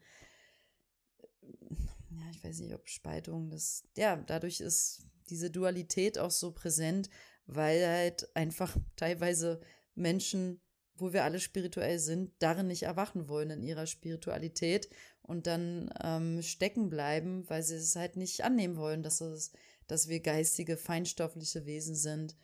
ja, 1.41 2.29
ich 2.31 2.43
weiß 2.43 2.59
nicht, 2.59 2.75
ob 2.75 2.87
Spaltung, 2.87 3.49
das, 3.49 3.85
ja, 3.95 4.17
dadurch 4.17 4.59
ist 4.59 5.03
diese 5.29 5.49
Dualität 5.49 6.19
auch 6.19 6.31
so 6.31 6.51
präsent, 6.51 7.09
weil 7.47 7.85
halt 7.87 8.35
einfach 8.35 8.77
teilweise 8.95 9.59
Menschen, 9.95 10.61
wo 10.95 11.13
wir 11.13 11.23
alle 11.23 11.39
spirituell 11.39 11.99
sind, 11.99 12.31
darin 12.39 12.67
nicht 12.67 12.83
erwachen 12.83 13.27
wollen 13.27 13.49
in 13.49 13.63
ihrer 13.63 13.87
Spiritualität 13.87 14.89
und 15.21 15.47
dann 15.47 15.91
ähm, 16.03 16.41
stecken 16.41 16.89
bleiben, 16.89 17.49
weil 17.49 17.63
sie 17.63 17.75
es 17.75 17.95
halt 17.95 18.15
nicht 18.15 18.43
annehmen 18.43 18.77
wollen, 18.77 19.03
dass 19.03 19.21
es 19.21 19.51
dass 19.87 20.09
wir 20.09 20.19
geistige, 20.19 20.77
feinstoffliche 20.77 21.65
Wesen 21.65 21.95
sind 21.95 22.35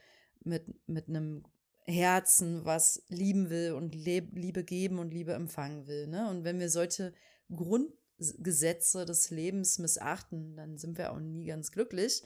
mit, 0.44 0.64
mit 0.88 1.10
einem 1.10 1.44
Herzen, 1.86 2.64
was 2.64 3.04
lieben 3.10 3.50
will 3.50 3.74
und 3.74 3.94
Liebe 3.94 4.64
geben 4.64 5.00
und 5.00 5.14
Liebe 5.14 5.34
empfangen 5.34 5.86
will. 5.88 6.08
Ne? 6.08 6.30
Und 6.30 6.46
wenn 6.46 6.60
wir 6.60 6.70
solche 6.70 7.14
Grundgesetze 7.54 9.06
des 9.06 9.30
Lebens 9.30 9.80
missachten, 9.80 10.56
dann 10.56 10.78
sind 10.78 10.98
wir 10.98 11.12
auch 11.12 11.20
nie 11.20 11.46
ganz 11.46 11.72
glücklich. 11.72 12.24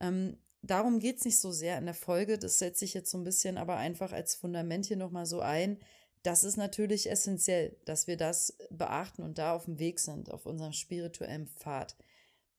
Ähm, 0.00 0.38
darum 0.62 0.98
geht 1.00 1.18
es 1.18 1.24
nicht 1.24 1.38
so 1.38 1.52
sehr 1.52 1.78
in 1.78 1.86
der 1.86 1.94
Folge. 1.94 2.38
Das 2.38 2.58
setze 2.58 2.84
ich 2.84 2.94
jetzt 2.94 3.10
so 3.10 3.18
ein 3.18 3.24
bisschen 3.24 3.58
aber 3.58 3.76
einfach 3.76 4.12
als 4.12 4.34
Fundament 4.34 4.86
hier 4.86 4.96
nochmal 4.96 5.26
so 5.26 5.40
ein. 5.40 5.78
Das 6.22 6.44
ist 6.44 6.56
natürlich 6.56 7.10
essentiell, 7.10 7.76
dass 7.86 8.06
wir 8.06 8.16
das 8.16 8.56
beachten 8.70 9.22
und 9.22 9.38
da 9.38 9.54
auf 9.54 9.64
dem 9.64 9.78
Weg 9.78 10.00
sind, 10.00 10.30
auf 10.30 10.44
unserem 10.44 10.72
spirituellen 10.72 11.46
Pfad. 11.46 11.96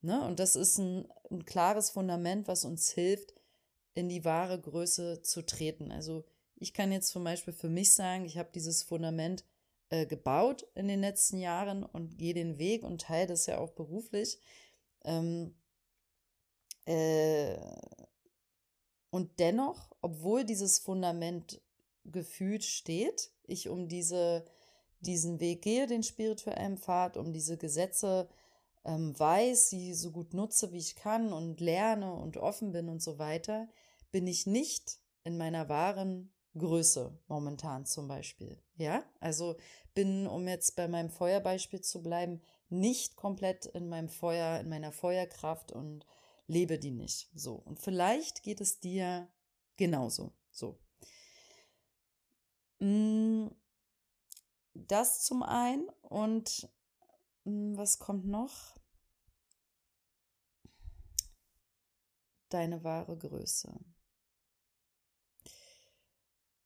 Ne? 0.01 0.24
Und 0.25 0.39
das 0.39 0.55
ist 0.55 0.79
ein, 0.79 1.08
ein 1.29 1.46
klares 1.46 1.91
Fundament, 1.91 2.48
was 2.48 2.65
uns 2.65 2.89
hilft, 2.89 3.36
in 3.93 4.10
die 4.10 4.25
wahre 4.25 4.60
Größe 4.60 5.22
zu 5.22 5.46
treten. 5.46 5.91
Also 5.91 6.25
ich 6.55 6.74
kann 6.74 6.91
jetzt 6.91 7.10
zum 7.10 7.24
Beispiel 7.24 7.53
für 7.53 7.70
mich 7.70 7.93
sagen, 7.93 8.25
ich 8.25 8.38
habe 8.38 8.50
dieses 8.53 8.81
Fundament 8.81 9.46
äh, 9.89 10.08
gebaut 10.08 10.65
in 10.74 10.88
den 10.88 11.01
letzten 11.01 11.38
Jahren 11.38 11.84
und 11.84 12.17
gehe 12.17 12.34
den 12.34 12.58
Weg 12.58 12.84
und 12.84 13.01
teile 13.01 13.27
das 13.27 13.46
ja 13.46 13.60
auch 13.60 13.72
beruflich. 13.72 14.39
Ähm, 15.03 15.53
äh, 16.92 17.58
und 19.10 19.40
dennoch, 19.40 19.92
obwohl 20.02 20.44
dieses 20.44 20.80
Fundament 20.80 21.62
gefühlt 22.06 22.64
steht, 22.64 23.32
ich 23.44 23.70
um 23.70 23.88
diese, 23.88 24.46
diesen 25.00 25.40
Weg 25.40 25.62
gehe, 25.62 25.88
den 25.88 26.04
spirituellen 26.04 26.78
Pfad, 26.78 27.18
um 27.18 27.34
diese 27.34 27.58
Gesetze 27.58 28.30
ähm, 28.84 29.18
weiß, 29.18 29.70
sie 29.70 29.94
so 29.94 30.12
gut 30.12 30.34
nutze, 30.34 30.72
wie 30.72 30.80
ich 30.80 30.96
kann 30.96 31.34
und 31.34 31.60
lerne 31.60 32.14
und 32.14 32.38
offen 32.38 32.72
bin 32.72 32.90
und 32.90 33.02
so 33.02 33.20
weiter, 33.20 33.68
bin 34.12 34.28
ich 34.28 34.48
nicht 34.48 35.00
in 35.24 35.38
meiner 35.38 35.70
wahren 35.70 36.34
Größe 36.58 37.18
momentan 37.28 37.86
zum 37.86 38.08
Beispiel. 38.08 38.58
Ja, 38.76 39.04
also 39.20 39.56
bin, 39.94 40.28
um 40.28 40.48
jetzt 40.48 40.76
bei 40.76 40.88
meinem 40.88 41.10
Feuerbeispiel 41.10 41.82
zu 41.82 42.02
bleiben, 42.02 42.42
nicht 42.70 43.16
komplett 43.16 43.66
in 43.68 43.88
meinem 43.88 44.10
Feuer, 44.10 44.60
in 44.60 44.70
meiner 44.70 44.92
Feuerkraft 44.92 45.72
und 45.72 46.06
lebe 46.51 46.77
die 46.77 46.91
nicht. 46.91 47.29
So. 47.34 47.55
Und 47.55 47.79
vielleicht 47.79 48.43
geht 48.43 48.62
es 48.62 48.79
dir 48.79 49.31
genauso. 49.77 50.34
So. 50.51 50.79
Mm, 52.79 53.48
das 54.74 55.24
zum 55.24 55.43
einen 55.43 55.88
und 56.01 56.70
hm, 57.43 57.77
was 57.77 58.00
kommt 58.00 58.25
noch? 58.25 58.75
Deine 62.50 62.84
wahre 62.84 63.17
Größe. 63.17 63.74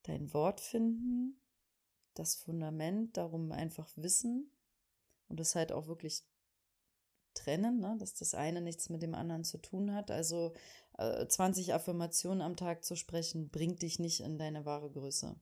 Dein 0.03 0.33
Wort 0.33 0.61
finden, 0.61 1.39
das 2.15 2.35
Fundament, 2.35 3.17
darum 3.17 3.51
einfach 3.51 3.91
wissen 3.95 4.51
und 5.27 5.39
es 5.39 5.55
halt 5.55 5.71
auch 5.71 5.87
wirklich 5.87 6.23
trennen, 7.35 7.79
ne? 7.79 7.95
dass 7.99 8.15
das 8.15 8.33
eine 8.33 8.61
nichts 8.61 8.89
mit 8.89 9.01
dem 9.01 9.15
anderen 9.15 9.43
zu 9.43 9.57
tun 9.57 9.93
hat. 9.93 10.11
Also 10.11 10.53
äh, 10.97 11.27
20 11.27 11.73
Affirmationen 11.73 12.41
am 12.41 12.55
Tag 12.55 12.83
zu 12.83 12.95
sprechen, 12.95 13.49
bringt 13.49 13.81
dich 13.81 13.99
nicht 13.99 14.21
in 14.21 14.37
deine 14.37 14.65
wahre 14.65 14.91
Größe. 14.91 15.35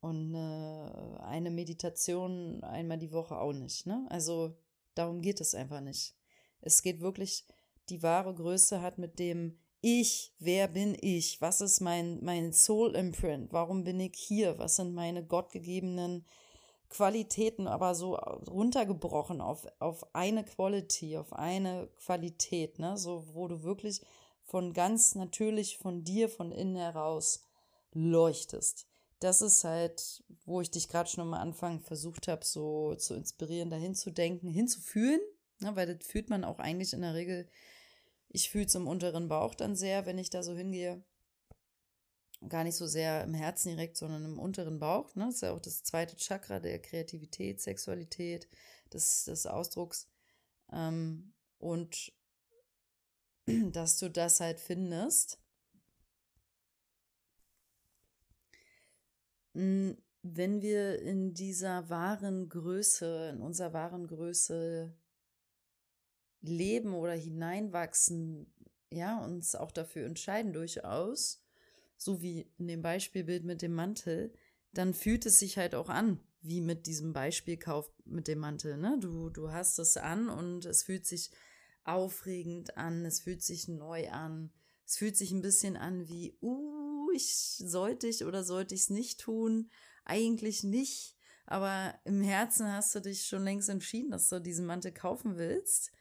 Und 0.00 0.34
äh, 0.34 1.18
eine 1.22 1.50
Meditation 1.50 2.62
einmal 2.62 2.98
die 2.98 3.12
Woche 3.12 3.38
auch 3.38 3.52
nicht. 3.52 3.86
Ne? 3.86 4.06
Also 4.10 4.56
darum 4.94 5.20
geht 5.20 5.40
es 5.40 5.54
einfach 5.54 5.80
nicht. 5.80 6.14
Es 6.60 6.82
geht 6.82 7.00
wirklich, 7.00 7.46
die 7.88 8.02
wahre 8.02 8.34
Größe 8.34 8.80
hat 8.82 8.98
mit 8.98 9.18
dem 9.18 9.58
ich, 9.80 10.34
wer 10.38 10.68
bin 10.68 10.96
ich? 11.00 11.40
Was 11.40 11.60
ist 11.60 11.80
mein, 11.80 12.18
mein 12.24 12.52
Soul 12.52 12.96
Imprint? 12.96 13.52
Warum 13.52 13.84
bin 13.84 14.00
ich 14.00 14.16
hier? 14.16 14.58
Was 14.58 14.76
sind 14.76 14.94
meine 14.94 15.24
gottgegebenen 15.24 16.26
Qualitäten, 16.88 17.66
aber 17.66 17.94
so 17.94 18.14
runtergebrochen 18.14 19.40
auf, 19.40 19.66
auf 19.78 20.14
eine 20.14 20.44
Quality, 20.44 21.16
auf 21.18 21.32
eine 21.32 21.88
Qualität, 22.04 22.78
ne? 22.78 22.96
So, 22.96 23.24
wo 23.34 23.48
du 23.48 23.62
wirklich 23.62 24.02
von 24.44 24.72
ganz 24.72 25.14
natürlich 25.14 25.78
von 25.78 26.04
dir, 26.04 26.28
von 26.28 26.52
innen 26.52 26.76
heraus 26.76 27.42
leuchtest. 27.92 28.86
Das 29.20 29.42
ist 29.42 29.64
halt, 29.64 30.22
wo 30.44 30.60
ich 30.60 30.70
dich 30.70 30.88
gerade 30.88 31.08
schon 31.08 31.22
am 31.22 31.34
Anfang 31.34 31.80
versucht 31.80 32.28
habe, 32.28 32.44
so 32.44 32.94
zu 32.94 33.14
inspirieren, 33.14 33.70
dahin 33.70 33.94
zu 33.94 34.10
denken, 34.10 34.50
hinzufühlen, 34.50 35.20
ne? 35.58 35.74
weil 35.74 35.86
das 35.86 36.06
fühlt 36.06 36.28
man 36.28 36.44
auch 36.44 36.58
eigentlich 36.58 36.92
in 36.92 37.00
der 37.00 37.14
Regel 37.14 37.48
ich 38.36 38.50
fühle 38.50 38.66
es 38.66 38.74
im 38.74 38.86
unteren 38.86 39.28
Bauch 39.28 39.54
dann 39.54 39.76
sehr, 39.76 40.04
wenn 40.06 40.18
ich 40.18 40.30
da 40.30 40.42
so 40.42 40.54
hingehe. 40.54 41.02
Gar 42.48 42.64
nicht 42.64 42.76
so 42.76 42.86
sehr 42.86 43.24
im 43.24 43.34
Herzen 43.34 43.70
direkt, 43.70 43.96
sondern 43.96 44.24
im 44.24 44.38
unteren 44.38 44.78
Bauch. 44.78 45.14
Ne? 45.14 45.26
Das 45.26 45.36
ist 45.36 45.40
ja 45.42 45.52
auch 45.52 45.60
das 45.60 45.82
zweite 45.82 46.16
Chakra 46.16 46.60
der 46.60 46.80
Kreativität, 46.80 47.60
Sexualität, 47.60 48.48
des, 48.92 49.24
des 49.24 49.46
Ausdrucks. 49.46 50.08
Ähm, 50.72 51.32
und 51.58 52.12
dass 53.72 53.98
du 53.98 54.10
das 54.10 54.40
halt 54.40 54.60
findest. 54.60 55.40
Wenn 59.54 60.60
wir 60.60 61.00
in 61.00 61.32
dieser 61.32 61.88
wahren 61.88 62.50
Größe, 62.50 63.30
in 63.34 63.40
unserer 63.40 63.72
wahren 63.72 64.06
Größe 64.06 64.94
leben 66.42 66.92
oder 66.94 67.14
hineinwachsen, 67.14 68.52
ja, 68.92 69.24
uns 69.24 69.54
auch 69.54 69.72
dafür 69.72 70.04
entscheiden 70.04 70.52
durchaus, 70.52 71.45
so 71.96 72.22
wie 72.22 72.50
in 72.58 72.66
dem 72.68 72.82
Beispielbild 72.82 73.44
mit 73.44 73.62
dem 73.62 73.74
Mantel, 73.74 74.32
dann 74.72 74.94
fühlt 74.94 75.26
es 75.26 75.38
sich 75.38 75.58
halt 75.58 75.74
auch 75.74 75.88
an, 75.88 76.20
wie 76.42 76.60
mit 76.60 76.86
diesem 76.86 77.12
Beispielkauf 77.12 77.90
mit 78.04 78.28
dem 78.28 78.38
Mantel, 78.38 78.76
ne? 78.76 78.98
Du, 79.00 79.30
du 79.30 79.50
hast 79.50 79.78
es 79.78 79.96
an 79.96 80.28
und 80.28 80.64
es 80.64 80.82
fühlt 80.82 81.06
sich 81.06 81.30
aufregend 81.84 82.76
an, 82.76 83.04
es 83.04 83.20
fühlt 83.20 83.42
sich 83.42 83.68
neu 83.68 84.10
an, 84.10 84.52
es 84.84 84.96
fühlt 84.96 85.16
sich 85.16 85.32
ein 85.32 85.42
bisschen 85.42 85.76
an 85.76 86.08
wie, 86.08 86.36
uh, 86.42 87.10
ich 87.14 87.56
sollte 87.58 88.06
ich 88.06 88.24
oder 88.24 88.44
sollte 88.44 88.74
ich 88.74 88.82
es 88.82 88.90
nicht 88.90 89.20
tun? 89.20 89.70
Eigentlich 90.04 90.62
nicht. 90.62 91.16
Aber 91.46 91.98
im 92.04 92.22
Herzen 92.22 92.70
hast 92.72 92.94
du 92.94 93.00
dich 93.00 93.26
schon 93.26 93.44
längst 93.44 93.68
entschieden, 93.68 94.10
dass 94.10 94.28
du 94.28 94.40
diesen 94.40 94.66
Mantel 94.66 94.92
kaufen 94.92 95.36
willst 95.36 95.92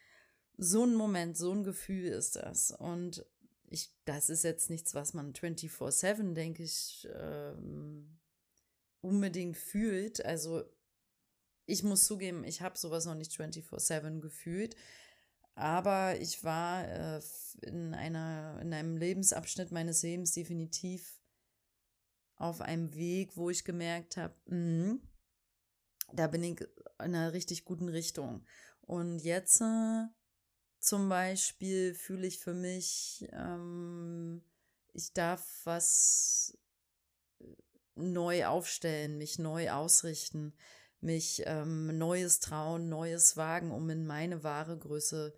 so 0.58 0.84
ein 0.84 0.96
Moment, 0.96 1.38
so 1.38 1.52
ein 1.52 1.64
Gefühl 1.64 2.06
ist 2.08 2.36
das. 2.36 2.72
Und 2.72 3.26
ich, 3.70 3.94
das 4.06 4.30
ist 4.30 4.44
jetzt 4.44 4.70
nichts, 4.70 4.94
was 4.96 5.14
man 5.14 5.34
24-7, 5.34 6.34
denke 6.34 6.64
ich, 6.64 7.08
ähm, 7.14 8.20
unbedingt 9.02 9.58
fühlt. 9.58 10.24
Also 10.26 10.64
ich 11.66 11.84
muss 11.84 12.06
zugeben, 12.06 12.44
ich 12.44 12.62
habe 12.62 12.78
sowas 12.78 13.06
noch 13.06 13.16
nicht 13.16 13.32
24-7 13.32 14.20
gefühlt. 14.20 14.76
Aber 15.56 16.20
ich 16.20 16.44
war 16.44 16.88
äh, 16.88 17.22
in, 17.62 17.94
einer, 17.94 18.60
in 18.62 18.74
einem 18.74 18.98
Lebensabschnitt 18.98 19.72
meines 19.72 20.04
Lebens 20.04 20.34
definitiv 20.34 21.22
auf 22.36 22.60
einem 22.60 22.94
Weg, 22.94 23.38
wo 23.38 23.50
ich 23.50 23.64
gemerkt 23.64 24.18
habe, 24.18 24.36
mhm, 24.48 25.02
da 26.14 26.28
bin 26.28 26.44
ich 26.44 26.60
in 26.60 26.68
einer 26.98 27.32
richtig 27.32 27.64
guten 27.64 27.88
Richtung. 27.88 28.46
Und 28.82 29.20
jetzt 29.20 29.62
äh, 29.62 30.06
zum 30.86 31.10
Beispiel 31.10 31.96
fühle 31.96 32.28
ich 32.28 32.40
für 32.40 32.54
mich, 32.54 33.28
ähm, 33.32 34.44
ich 34.94 35.14
darf 35.14 35.44
was 35.64 36.58
äh, 37.40 37.46
neu 37.96 38.46
aufstellen, 38.46 39.18
mich 39.18 39.40
neu 39.40 39.72
ausrichten, 39.72 40.54
mich 41.02 41.42
ähm, 41.46 41.98
Neues 41.98 42.40
trauen, 42.40 42.88
Neues 42.88 43.36
wagen, 43.36 43.72
um 43.72 43.90
in 43.90 44.06
meine 44.06 44.44
wahre 44.44 44.78
Größe 44.78 45.34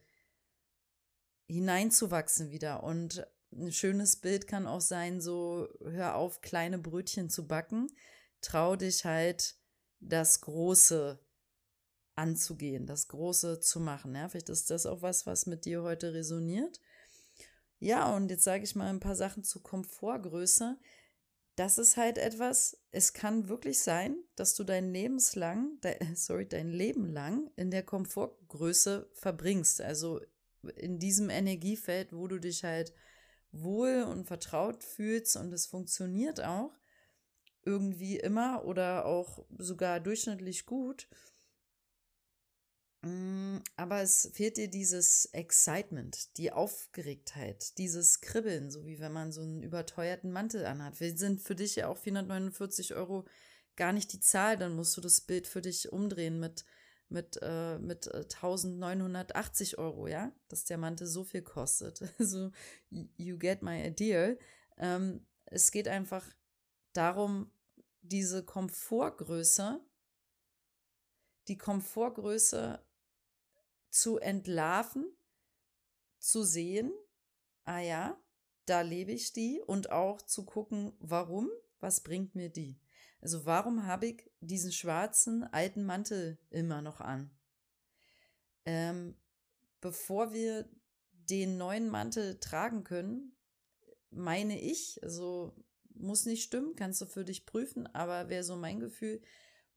hineinzuwachsen 1.47 2.51
wieder. 2.51 2.83
Und 2.83 3.25
ein 3.53 3.71
schönes 3.71 4.17
Bild 4.17 4.47
kann 4.47 4.67
auch 4.67 4.81
sein, 4.81 5.21
so 5.21 5.69
hör 5.81 6.15
auf, 6.15 6.41
kleine 6.41 6.77
Brötchen 6.77 7.29
zu 7.29 7.47
backen, 7.47 7.87
trau 8.41 8.75
dich 8.75 9.05
halt 9.05 9.55
das 10.01 10.41
Große 10.41 11.25
anzugehen, 12.17 12.85
das 12.85 13.07
Große 13.07 13.59
zu 13.59 13.79
machen. 13.79 14.15
Ja, 14.15 14.27
vielleicht 14.27 14.49
ist 14.49 14.69
das 14.69 14.85
auch 14.85 15.01
was, 15.01 15.25
was 15.25 15.45
mit 15.45 15.65
dir 15.65 15.83
heute 15.83 16.13
resoniert. 16.13 16.79
Ja, 17.79 18.15
und 18.15 18.29
jetzt 18.29 18.43
sage 18.43 18.63
ich 18.63 18.75
mal 18.75 18.89
ein 18.89 18.99
paar 18.99 19.15
Sachen 19.15 19.43
zu 19.43 19.61
Komfortgröße. 19.61 20.77
Das 21.55 21.77
ist 21.77 21.97
halt 21.97 22.17
etwas, 22.17 22.79
es 22.91 23.13
kann 23.13 23.49
wirklich 23.49 23.79
sein, 23.79 24.17
dass 24.35 24.55
du 24.55 24.63
dein 24.63 24.91
Lebenslang, 24.91 25.77
dein, 25.81 25.97
sorry, 26.15 26.47
dein 26.47 26.69
Leben 26.69 27.07
lang 27.07 27.51
in 27.55 27.71
der 27.71 27.83
Komfortgröße 27.83 29.09
verbringst. 29.13 29.81
Also 29.81 30.21
in 30.75 30.99
diesem 30.99 31.29
Energiefeld, 31.29 32.13
wo 32.13 32.27
du 32.27 32.39
dich 32.39 32.63
halt 32.63 32.93
wohl 33.51 34.03
und 34.03 34.25
vertraut 34.25 34.83
fühlst 34.83 35.37
und 35.37 35.53
es 35.53 35.67
funktioniert 35.67 36.43
auch 36.43 36.73
irgendwie 37.63 38.17
immer 38.17 38.65
oder 38.65 39.05
auch 39.05 39.45
sogar 39.57 39.99
durchschnittlich 39.99 40.65
gut. 40.65 41.07
Mm, 43.07 43.61
aber 43.75 44.01
es 44.01 44.29
fehlt 44.33 44.57
dir 44.57 44.69
dieses 44.69 45.25
Excitement, 45.27 46.35
die 46.37 46.51
Aufgeregtheit, 46.51 47.77
dieses 47.77 48.21
Kribbeln, 48.21 48.69
so 48.69 48.85
wie 48.85 48.99
wenn 48.99 49.13
man 49.13 49.31
so 49.31 49.41
einen 49.41 49.63
überteuerten 49.63 50.31
Mantel 50.31 50.65
anhat. 50.65 50.99
Wir 50.99 51.15
sind 51.15 51.41
für 51.41 51.55
dich 51.55 51.75
ja 51.77 51.87
auch 51.87 51.97
449 51.97 52.95
Euro 52.95 53.25
gar 53.75 53.93
nicht 53.93 54.11
die 54.11 54.19
Zahl, 54.19 54.57
dann 54.57 54.75
musst 54.75 54.97
du 54.97 55.01
das 55.01 55.21
Bild 55.21 55.47
für 55.47 55.61
dich 55.61 55.91
umdrehen 55.91 56.39
mit, 56.39 56.65
mit, 57.09 57.39
äh, 57.41 57.77
mit 57.79 58.13
1980 58.13 59.73
äh, 59.73 59.77
Euro, 59.77 60.07
ja, 60.07 60.33
dass 60.49 60.65
der 60.65 60.77
Mantel 60.77 61.07
so 61.07 61.23
viel 61.23 61.43
kostet. 61.43 62.01
Also, 62.19 62.51
you 62.89 63.37
get 63.37 63.61
my 63.61 63.81
idea. 63.85 64.35
Ähm, 64.77 65.25
es 65.45 65.71
geht 65.71 65.87
einfach 65.87 66.25
darum, 66.93 67.51
diese 68.01 68.43
Komfortgröße, 68.43 69.79
die 71.47 71.57
Komfortgröße 71.57 72.81
zu 73.89 74.17
entlarven, 74.17 75.05
zu 76.19 76.43
sehen, 76.43 76.91
ah 77.65 77.79
ja, 77.79 78.21
da 78.65 78.81
lebe 78.81 79.11
ich 79.11 79.33
die 79.33 79.61
und 79.65 79.91
auch 79.91 80.21
zu 80.21 80.45
gucken, 80.45 80.93
warum, 80.99 81.49
was 81.79 82.01
bringt 82.01 82.35
mir 82.35 82.49
die. 82.49 82.79
Also 83.21 83.45
warum 83.45 83.85
habe 83.85 84.07
ich 84.07 84.31
diesen 84.41 84.71
schwarzen 84.71 85.43
alten 85.43 85.83
Mantel 85.83 86.37
immer 86.49 86.81
noch 86.81 87.01
an? 87.01 87.31
Ähm, 88.65 89.15
bevor 89.81 90.33
wir 90.33 90.69
den 91.11 91.57
neuen 91.57 91.89
Mantel 91.89 92.39
tragen 92.39 92.83
können, 92.83 93.35
meine 94.09 94.59
ich, 94.59 95.01
also 95.03 95.55
muss 95.93 96.25
nicht 96.25 96.43
stimmen, 96.43 96.75
kannst 96.75 97.01
du 97.01 97.05
für 97.05 97.25
dich 97.25 97.45
prüfen, 97.45 97.87
aber 97.87 98.29
wäre 98.29 98.43
so 98.43 98.55
mein 98.55 98.79
Gefühl, 98.79 99.21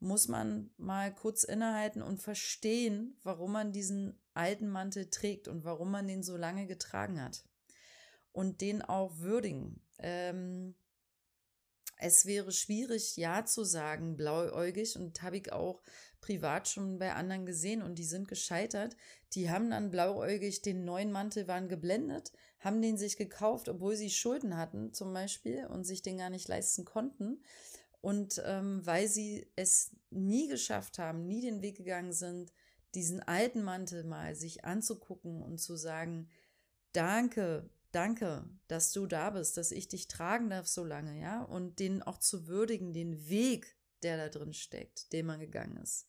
muss 0.00 0.28
man 0.28 0.70
mal 0.78 1.14
kurz 1.14 1.44
innehalten 1.44 2.02
und 2.02 2.20
verstehen, 2.20 3.18
warum 3.22 3.52
man 3.52 3.72
diesen 3.72 4.18
alten 4.34 4.68
Mantel 4.68 5.10
trägt 5.10 5.46
und 5.46 5.64
warum 5.64 5.90
man 5.90 6.08
den 6.08 6.22
so 6.22 6.36
lange 6.36 6.66
getragen 6.66 7.22
hat. 7.22 7.44
Und 8.32 8.60
den 8.60 8.82
auch 8.82 9.18
würdigen. 9.18 9.82
Ähm, 9.98 10.74
es 11.98 12.24
wäre 12.24 12.50
schwierig, 12.50 13.16
Ja 13.16 13.44
zu 13.44 13.62
sagen, 13.62 14.16
blauäugig, 14.16 14.96
und 14.96 15.20
habe 15.22 15.36
ich 15.36 15.52
auch 15.52 15.82
privat 16.22 16.68
schon 16.68 16.98
bei 16.98 17.12
anderen 17.14 17.44
gesehen 17.44 17.82
und 17.82 17.98
die 17.98 18.04
sind 18.04 18.26
gescheitert. 18.26 18.96
Die 19.34 19.50
haben 19.50 19.70
dann 19.70 19.90
blauäugig 19.90 20.62
den 20.62 20.84
neuen 20.84 21.12
Mantel, 21.12 21.46
waren 21.46 21.68
geblendet, 21.68 22.32
haben 22.58 22.80
den 22.80 22.96
sich 22.96 23.16
gekauft, 23.16 23.68
obwohl 23.68 23.96
sie 23.96 24.10
Schulden 24.10 24.56
hatten 24.56 24.94
zum 24.94 25.12
Beispiel 25.12 25.66
und 25.66 25.84
sich 25.84 26.00
den 26.00 26.18
gar 26.18 26.30
nicht 26.30 26.48
leisten 26.48 26.86
konnten. 26.86 27.42
Und 28.00 28.42
ähm, 28.46 28.84
weil 28.84 29.08
sie 29.08 29.50
es 29.56 29.94
nie 30.10 30.48
geschafft 30.48 30.98
haben, 30.98 31.26
nie 31.26 31.42
den 31.42 31.60
Weg 31.60 31.76
gegangen 31.76 32.12
sind, 32.12 32.52
diesen 32.94 33.20
alten 33.20 33.62
Mantel 33.62 34.04
mal 34.04 34.34
sich 34.34 34.64
anzugucken 34.64 35.42
und 35.42 35.58
zu 35.58 35.76
sagen, 35.76 36.28
danke, 36.92 37.70
danke, 37.92 38.48
dass 38.68 38.92
du 38.92 39.06
da 39.06 39.30
bist, 39.30 39.56
dass 39.56 39.70
ich 39.70 39.88
dich 39.88 40.08
tragen 40.08 40.50
darf 40.50 40.66
so 40.66 40.84
lange, 40.84 41.20
ja, 41.20 41.42
und 41.42 41.78
den 41.78 42.02
auch 42.02 42.18
zu 42.18 42.46
würdigen, 42.46 42.92
den 42.92 43.28
Weg, 43.28 43.76
der 44.02 44.16
da 44.16 44.28
drin 44.28 44.54
steckt, 44.54 45.12
den 45.12 45.26
man 45.26 45.40
gegangen 45.40 45.76
ist. 45.76 46.08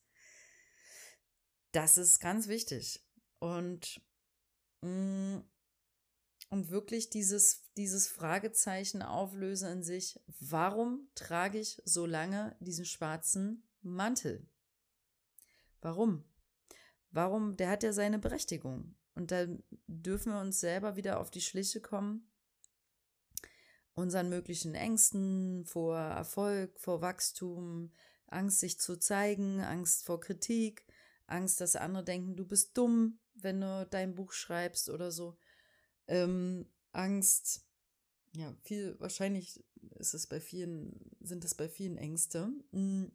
Das 1.72 1.98
ist 1.98 2.20
ganz 2.20 2.48
wichtig. 2.48 3.04
Und 3.38 4.00
mh, 4.82 4.88
mm, 4.90 5.44
und 6.52 6.68
wirklich 6.68 7.08
dieses, 7.08 7.62
dieses 7.78 8.08
Fragezeichen 8.08 9.00
auflöse 9.00 9.70
in 9.70 9.82
sich, 9.82 10.20
warum 10.38 11.08
trage 11.14 11.58
ich 11.58 11.80
so 11.86 12.04
lange 12.04 12.54
diesen 12.60 12.84
schwarzen 12.84 13.66
Mantel? 13.80 14.46
Warum? 15.80 16.24
Warum? 17.10 17.56
Der 17.56 17.70
hat 17.70 17.82
ja 17.82 17.94
seine 17.94 18.18
Berechtigung. 18.18 18.96
Und 19.14 19.30
da 19.30 19.46
dürfen 19.86 20.34
wir 20.34 20.42
uns 20.42 20.60
selber 20.60 20.94
wieder 20.94 21.20
auf 21.20 21.30
die 21.30 21.40
Schliche 21.40 21.80
kommen. 21.80 22.30
unseren 23.94 24.28
möglichen 24.28 24.74
Ängsten 24.74 25.64
vor 25.64 25.98
Erfolg, 25.98 26.78
vor 26.78 27.00
Wachstum, 27.00 27.92
Angst, 28.26 28.60
sich 28.60 28.78
zu 28.78 28.98
zeigen, 28.98 29.62
Angst 29.62 30.04
vor 30.04 30.20
Kritik, 30.20 30.84
Angst, 31.26 31.62
dass 31.62 31.76
andere 31.76 32.04
denken, 32.04 32.36
du 32.36 32.44
bist 32.44 32.76
dumm, 32.76 33.20
wenn 33.32 33.62
du 33.62 33.86
dein 33.90 34.14
Buch 34.14 34.32
schreibst 34.32 34.90
oder 34.90 35.10
so. 35.10 35.38
Ähm, 36.08 36.66
Angst, 36.92 37.66
ja, 38.34 38.54
viel, 38.62 38.96
wahrscheinlich 38.98 39.64
ist 39.98 40.14
es 40.14 40.26
bei 40.26 40.40
vielen, 40.40 41.10
sind 41.20 41.44
es 41.44 41.54
bei 41.54 41.68
vielen 41.68 41.98
Ängste. 41.98 42.50
Mhm. 42.70 43.12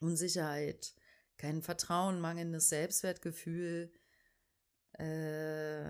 Unsicherheit, 0.00 0.94
kein 1.36 1.62
Vertrauen, 1.62 2.20
mangelndes 2.20 2.68
Selbstwertgefühl, 2.68 3.92
äh, 4.98 5.84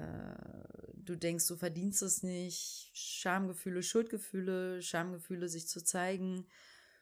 du 0.97 1.17
denkst, 1.17 1.47
du 1.47 1.57
verdienst 1.57 2.03
es 2.03 2.23
nicht, 2.23 2.91
Schamgefühle, 2.95 3.83
Schuldgefühle, 3.83 4.83
Schamgefühle, 4.83 5.49
sich 5.49 5.67
zu 5.69 5.83
zeigen, 5.83 6.47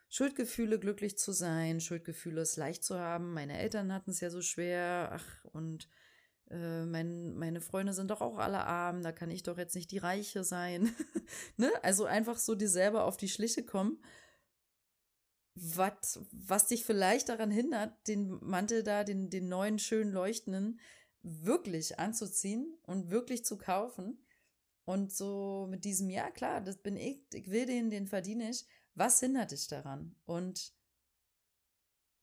Schuldgefühle, 0.08 0.78
glücklich 0.78 1.18
zu 1.18 1.32
sein, 1.32 1.80
Schuldgefühle, 1.80 2.42
es 2.42 2.56
leicht 2.56 2.84
zu 2.84 2.98
haben. 2.98 3.32
Meine 3.34 3.58
Eltern 3.58 3.92
hatten 3.92 4.10
es 4.10 4.20
ja 4.20 4.30
so 4.30 4.40
schwer, 4.40 5.10
ach, 5.12 5.44
und 5.46 5.88
äh, 6.50 6.84
mein, 6.84 7.34
meine 7.36 7.60
Freunde 7.60 7.92
sind 7.92 8.10
doch 8.10 8.20
auch 8.20 8.38
alle 8.38 8.64
arm, 8.64 9.02
da 9.02 9.12
kann 9.12 9.30
ich 9.30 9.42
doch 9.42 9.58
jetzt 9.58 9.74
nicht 9.74 9.90
die 9.90 9.98
Reiche 9.98 10.44
sein. 10.44 10.94
ne? 11.56 11.70
Also 11.82 12.04
einfach 12.04 12.38
so 12.38 12.54
dir 12.54 12.68
selber 12.68 13.04
auf 13.04 13.16
die 13.16 13.28
Schliche 13.28 13.64
kommen. 13.64 14.02
Was, 15.54 16.20
was 16.32 16.66
dich 16.66 16.84
vielleicht 16.84 17.30
daran 17.30 17.50
hindert, 17.50 17.94
den 18.08 18.38
Mantel 18.44 18.82
da, 18.82 19.04
den, 19.04 19.30
den 19.30 19.48
neuen, 19.48 19.78
schönen 19.78 20.12
leuchtenden, 20.12 20.80
wirklich 21.22 21.98
anzuziehen 21.98 22.76
und 22.82 23.10
wirklich 23.10 23.44
zu 23.44 23.56
kaufen. 23.56 24.22
Und 24.84 25.12
so 25.12 25.66
mit 25.68 25.84
diesem, 25.84 26.10
ja 26.10 26.30
klar, 26.30 26.60
das 26.60 26.76
bin 26.76 26.96
ich, 26.96 27.22
ich 27.32 27.50
will 27.50 27.66
den, 27.66 27.90
den 27.90 28.06
verdiene 28.06 28.50
ich. 28.50 28.66
Was 28.94 29.18
hindert 29.18 29.50
dich 29.50 29.66
daran? 29.66 30.14
Und 30.26 30.72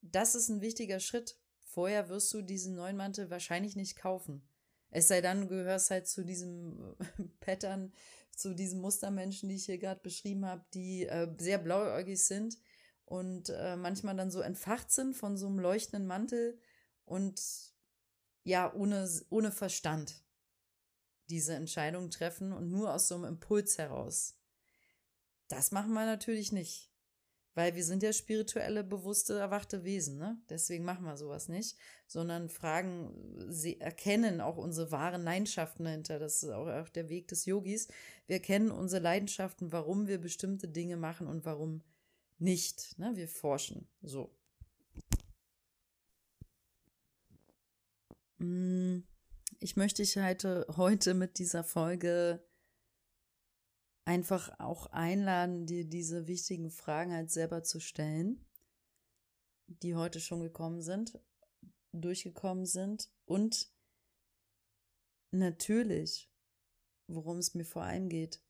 das 0.01 0.35
ist 0.35 0.49
ein 0.49 0.61
wichtiger 0.61 0.99
Schritt. 0.99 1.37
Vorher 1.73 2.07
wirst 2.07 2.31
du 2.35 2.43
diesen 2.43 2.75
neuen 2.75 2.95
Mantel 2.95 3.31
wahrscheinlich 3.31 3.75
nicht 3.75 3.95
kaufen. 3.95 4.47
Es 4.91 5.07
sei 5.07 5.21
dann, 5.21 5.41
du 5.41 5.47
gehörst 5.47 5.89
halt 5.89 6.07
zu 6.07 6.23
diesem 6.23 6.95
Pattern, 7.39 7.91
zu 8.35 8.53
diesen 8.53 8.79
Mustermenschen, 8.79 9.49
die 9.49 9.55
ich 9.55 9.65
hier 9.65 9.79
gerade 9.79 9.99
beschrieben 9.99 10.45
habe, 10.45 10.63
die 10.75 11.07
äh, 11.07 11.27
sehr 11.39 11.57
blauäugig 11.57 12.23
sind 12.23 12.59
und 13.05 13.49
äh, 13.49 13.75
manchmal 13.75 14.15
dann 14.15 14.29
so 14.29 14.41
entfacht 14.41 14.91
sind 14.91 15.15
von 15.15 15.35
so 15.35 15.47
einem 15.47 15.57
leuchtenden 15.57 16.07
Mantel 16.07 16.59
und 17.05 17.41
ja, 18.43 18.71
ohne, 18.71 19.09
ohne 19.31 19.51
Verstand 19.51 20.23
diese 21.31 21.55
Entscheidung 21.55 22.11
treffen 22.11 22.53
und 22.53 22.69
nur 22.69 22.93
aus 22.93 23.07
so 23.07 23.15
einem 23.15 23.25
Impuls 23.25 23.79
heraus. 23.79 24.37
Das 25.47 25.71
machen 25.71 25.93
wir 25.93 26.05
natürlich 26.05 26.51
nicht. 26.51 26.92
Weil 27.55 27.75
wir 27.75 27.83
sind 27.83 28.01
ja 28.01 28.11
spirituelle, 28.13 28.83
bewusste, 28.83 29.37
erwachte 29.37 29.83
Wesen, 29.83 30.17
ne? 30.17 30.37
Deswegen 30.49 30.83
machen 30.83 31.05
wir 31.05 31.17
sowas 31.17 31.49
nicht, 31.49 31.77
sondern 32.07 32.49
fragen, 32.49 33.13
sie 33.49 33.79
erkennen 33.79 34.41
auch 34.41 34.57
unsere 34.57 34.91
wahren 34.91 35.23
Leidenschaften 35.23 35.85
dahinter. 35.85 36.17
Das 36.17 36.41
ist 36.41 36.49
auch 36.49 36.89
der 36.89 37.09
Weg 37.09 37.27
des 37.27 37.45
Yogis. 37.45 37.87
Wir 38.25 38.39
kennen 38.39 38.71
unsere 38.71 39.03
Leidenschaften, 39.03 39.71
warum 39.71 40.07
wir 40.07 40.19
bestimmte 40.19 40.67
Dinge 40.67 40.97
machen 40.97 41.27
und 41.27 41.45
warum 41.45 41.81
nicht. 42.39 42.97
Ne? 42.97 43.11
Wir 43.15 43.27
forschen. 43.27 43.87
So. 44.01 44.35
Mm, 48.39 48.99
ich 49.59 49.75
möchte 49.75 50.01
dich 50.01 50.17
heute, 50.17 50.65
heute 50.75 51.13
mit 51.13 51.37
dieser 51.37 51.63
Folge 51.63 52.43
einfach 54.05 54.59
auch 54.59 54.87
einladen, 54.87 55.65
dir 55.65 55.85
diese 55.85 56.27
wichtigen 56.27 56.69
Fragen 56.69 57.13
halt 57.13 57.31
selber 57.31 57.63
zu 57.63 57.79
stellen, 57.79 58.45
die 59.67 59.95
heute 59.95 60.19
schon 60.19 60.41
gekommen 60.41 60.81
sind, 60.81 61.19
durchgekommen 61.91 62.65
sind 62.65 63.09
und 63.25 63.71
natürlich, 65.31 66.29
worum 67.07 67.37
es 67.37 67.53
mir 67.53 67.65
vor 67.65 67.83
allem 67.83 68.09
geht, 68.09 68.41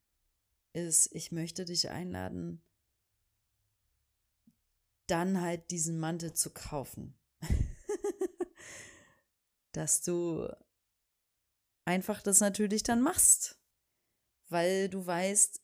ist, 0.73 1.13
ich 1.13 1.31
möchte 1.31 1.65
dich 1.65 1.89
einladen, 1.89 2.63
dann 5.07 5.41
halt 5.41 5.69
diesen 5.69 5.99
Mantel 5.99 6.33
zu 6.33 6.51
kaufen 6.51 7.13
dass 9.73 10.01
du 10.01 10.47
einfach 11.85 12.21
das 12.21 12.39
natürlich 12.39 12.83
dann 12.83 13.01
machst. 13.01 13.59
Weil 14.53 14.87
du 14.87 15.03
weißt, 15.03 15.61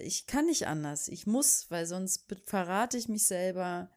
ich 0.00 0.26
kann 0.26 0.46
nicht 0.46 0.66
anders. 0.66 1.08
Ich 1.08 1.26
muss, 1.26 1.70
weil 1.70 1.84
sonst 1.84 2.24
verrate 2.46 2.96
ich 2.96 3.06
mich 3.06 3.26
selber. 3.26 3.90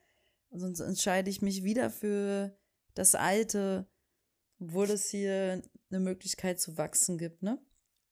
Sonst 0.51 0.81
entscheide 0.81 1.29
ich 1.29 1.41
mich 1.41 1.63
wieder 1.63 1.89
für 1.89 2.53
das 2.93 3.15
Alte, 3.15 3.89
obwohl 4.59 4.89
es 4.89 5.09
hier 5.09 5.61
eine 5.89 5.99
Möglichkeit 6.01 6.59
zu 6.59 6.77
wachsen 6.77 7.17
gibt, 7.17 7.41
ne? 7.41 7.57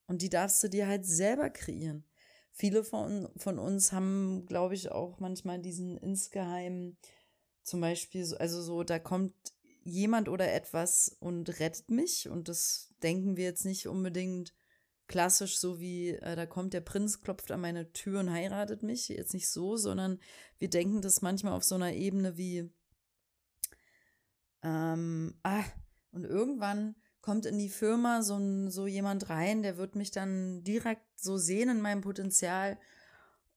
Und 0.08 0.22
die 0.22 0.30
darfst 0.30 0.64
du 0.64 0.70
dir 0.70 0.88
halt 0.88 1.06
selber 1.06 1.50
kreieren. 1.50 2.06
Viele 2.54 2.86
von, 2.86 3.28
von 3.36 3.60
uns 3.60 3.92
haben, 3.92 4.46
glaube 4.46 4.76
ich, 4.76 4.90
auch 4.90 5.20
manchmal 5.20 5.60
diesen 5.60 5.98
insgeheimen, 5.98 6.98
zum 7.62 7.82
Beispiel, 7.82 8.34
also 8.36 8.62
so, 8.62 8.84
da 8.84 9.00
kommt 9.00 9.34
jemand 9.84 10.30
oder 10.30 10.50
etwas 10.54 11.18
und 11.20 11.60
rettet 11.60 11.90
mich. 11.92 12.30
Und 12.30 12.48
das 12.48 12.94
denken 13.04 13.36
wir 13.36 13.44
jetzt 13.44 13.66
nicht 13.66 13.90
unbedingt 13.90 14.54
klassisch, 15.10 15.60
so 15.60 15.82
wie 15.82 16.12
äh, 16.12 16.38
da 16.38 16.45
kommt 16.45 16.74
der 16.74 16.82
Prinz, 16.82 17.19
klopft 17.19 17.52
an 17.52 17.60
meine 17.60 17.91
Tür 17.91 18.22
und 18.22 18.32
heiratet 18.32 18.84
mich. 18.84 19.10
Jetzt 19.10 19.34
nicht 19.34 19.50
so, 19.50 19.76
sondern 19.76 20.19
wir 20.60 20.69
denken 20.69 21.02
das 21.02 21.22
manchmal 21.22 21.54
auf 21.54 21.65
so 21.65 21.76
einer 21.76 21.91
Ebene 21.93 22.38
wie, 22.38 22.72
ähm, 24.63 25.38
ah, 25.43 25.63
und 26.12 26.24
irgendwann 26.24 26.95
kommt 27.22 27.45
in 27.45 27.58
die 27.58 27.69
Firma 27.69 28.22
so, 28.22 28.38
ein, 28.38 28.72
so 28.72 28.88
jemand 28.88 29.30
rein, 29.30 29.63
der 29.63 29.78
wird 29.78 29.95
mich 29.95 30.12
dann 30.12 30.63
direkt 30.63 31.06
so 31.19 31.38
sehen 31.38 31.69
in 31.69 31.82
meinem 31.82 32.02
Potenzial 32.02 32.80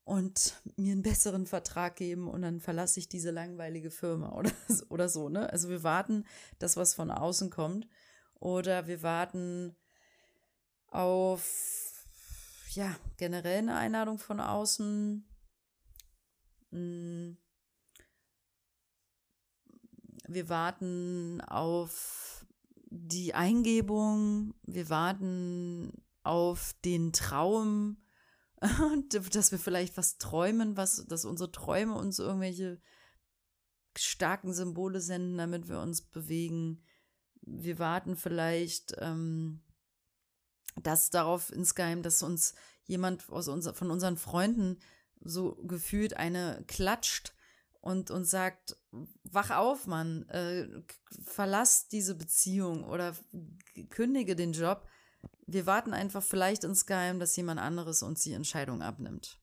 und 0.04 0.60
mir 0.76 0.92
einen 0.92 1.02
besseren 1.02 1.46
Vertrag 1.46 1.96
geben 1.96 2.28
und 2.28 2.42
dann 2.42 2.60
verlasse 2.60 2.98
ich 2.98 3.08
diese 3.08 3.30
langweilige 3.30 3.90
Firma 3.90 4.32
oder, 4.36 4.50
oder 4.88 5.08
so, 5.08 5.28
ne? 5.28 5.50
Also 5.50 5.68
wir 5.68 5.82
warten, 5.82 6.24
dass 6.58 6.76
was 6.76 6.94
von 6.94 7.10
außen 7.10 7.50
kommt 7.50 7.86
oder 8.40 8.86
wir 8.86 9.02
warten 9.02 9.76
auf, 10.92 12.06
ja, 12.70 12.96
generell 13.16 13.58
eine 13.58 13.76
Einladung 13.76 14.18
von 14.18 14.40
außen. 14.40 15.26
Hm. 16.70 17.36
Wir 20.28 20.48
warten 20.48 21.40
auf 21.42 22.46
die 22.88 23.34
Eingebung, 23.34 24.54
wir 24.62 24.88
warten 24.88 26.02
auf 26.22 26.74
den 26.84 27.12
Traum, 27.12 27.96
dass 29.32 29.50
wir 29.50 29.58
vielleicht 29.58 29.96
was 29.96 30.18
träumen, 30.18 30.76
was, 30.76 31.04
dass 31.06 31.24
unsere 31.24 31.50
Träume 31.50 31.94
uns 31.94 32.18
irgendwelche 32.18 32.80
starken 33.96 34.52
Symbole 34.52 35.00
senden, 35.00 35.36
damit 35.36 35.68
wir 35.68 35.80
uns 35.80 36.02
bewegen. 36.02 36.82
Wir 37.40 37.78
warten 37.78 38.16
vielleicht 38.16 38.94
ähm, 38.98 39.62
das 40.80 41.10
darauf 41.10 41.52
insgeheim, 41.52 42.02
dass 42.02 42.22
uns 42.22 42.54
jemand 42.84 43.28
aus 43.28 43.48
unser, 43.48 43.74
von 43.74 43.90
unseren 43.90 44.16
Freunden 44.16 44.78
so 45.20 45.54
gefühlt 45.64 46.16
eine 46.16 46.64
klatscht 46.66 47.34
und 47.80 48.10
uns 48.10 48.30
sagt, 48.30 48.76
wach 49.24 49.50
auf, 49.50 49.86
Mann, 49.86 50.28
äh, 50.28 50.68
verlass 51.24 51.88
diese 51.88 52.14
Beziehung 52.14 52.84
oder 52.84 53.14
kündige 53.90 54.36
den 54.36 54.52
Job 54.52 54.86
wir 55.46 55.66
warten 55.66 55.92
einfach 55.92 56.22
vielleicht 56.22 56.64
insgeheim, 56.64 57.18
dass 57.18 57.36
jemand 57.36 57.60
anderes 57.60 58.02
uns 58.02 58.22
die 58.22 58.32
Entscheidung 58.32 58.82
abnimmt. 58.82 59.38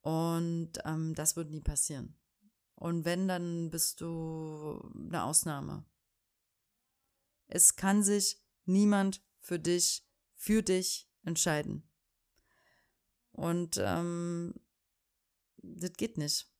Und 0.00 0.72
ähm, 0.84 1.14
das 1.14 1.36
wird 1.36 1.50
nie 1.50 1.60
passieren. 1.60 2.16
Und 2.74 3.04
wenn, 3.04 3.28
dann 3.28 3.70
bist 3.70 4.00
du 4.00 4.80
eine 4.94 5.24
Ausnahme. 5.24 5.84
Es 7.46 7.76
kann 7.76 8.02
sich 8.02 8.42
niemand 8.64 9.22
für 9.40 9.58
dich, 9.58 10.06
für 10.44 10.62
dich 10.62 11.10
entscheiden. 11.22 11.88
Und 13.32 13.80
ähm, 13.82 14.54
das 15.56 15.94
geht 15.94 16.18
nicht. 16.18 16.52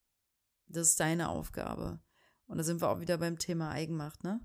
Das 0.66 0.88
ist 0.88 1.01
deine 1.01 1.29
Aufgabe. 1.29 2.01
Und 2.47 2.57
da 2.57 2.64
sind 2.64 2.81
wir 2.81 2.88
auch 2.88 3.01
wieder 3.01 3.18
beim 3.18 3.38
Thema 3.38 3.70
Eigenmacht, 3.70 4.25
ne? 4.25 4.40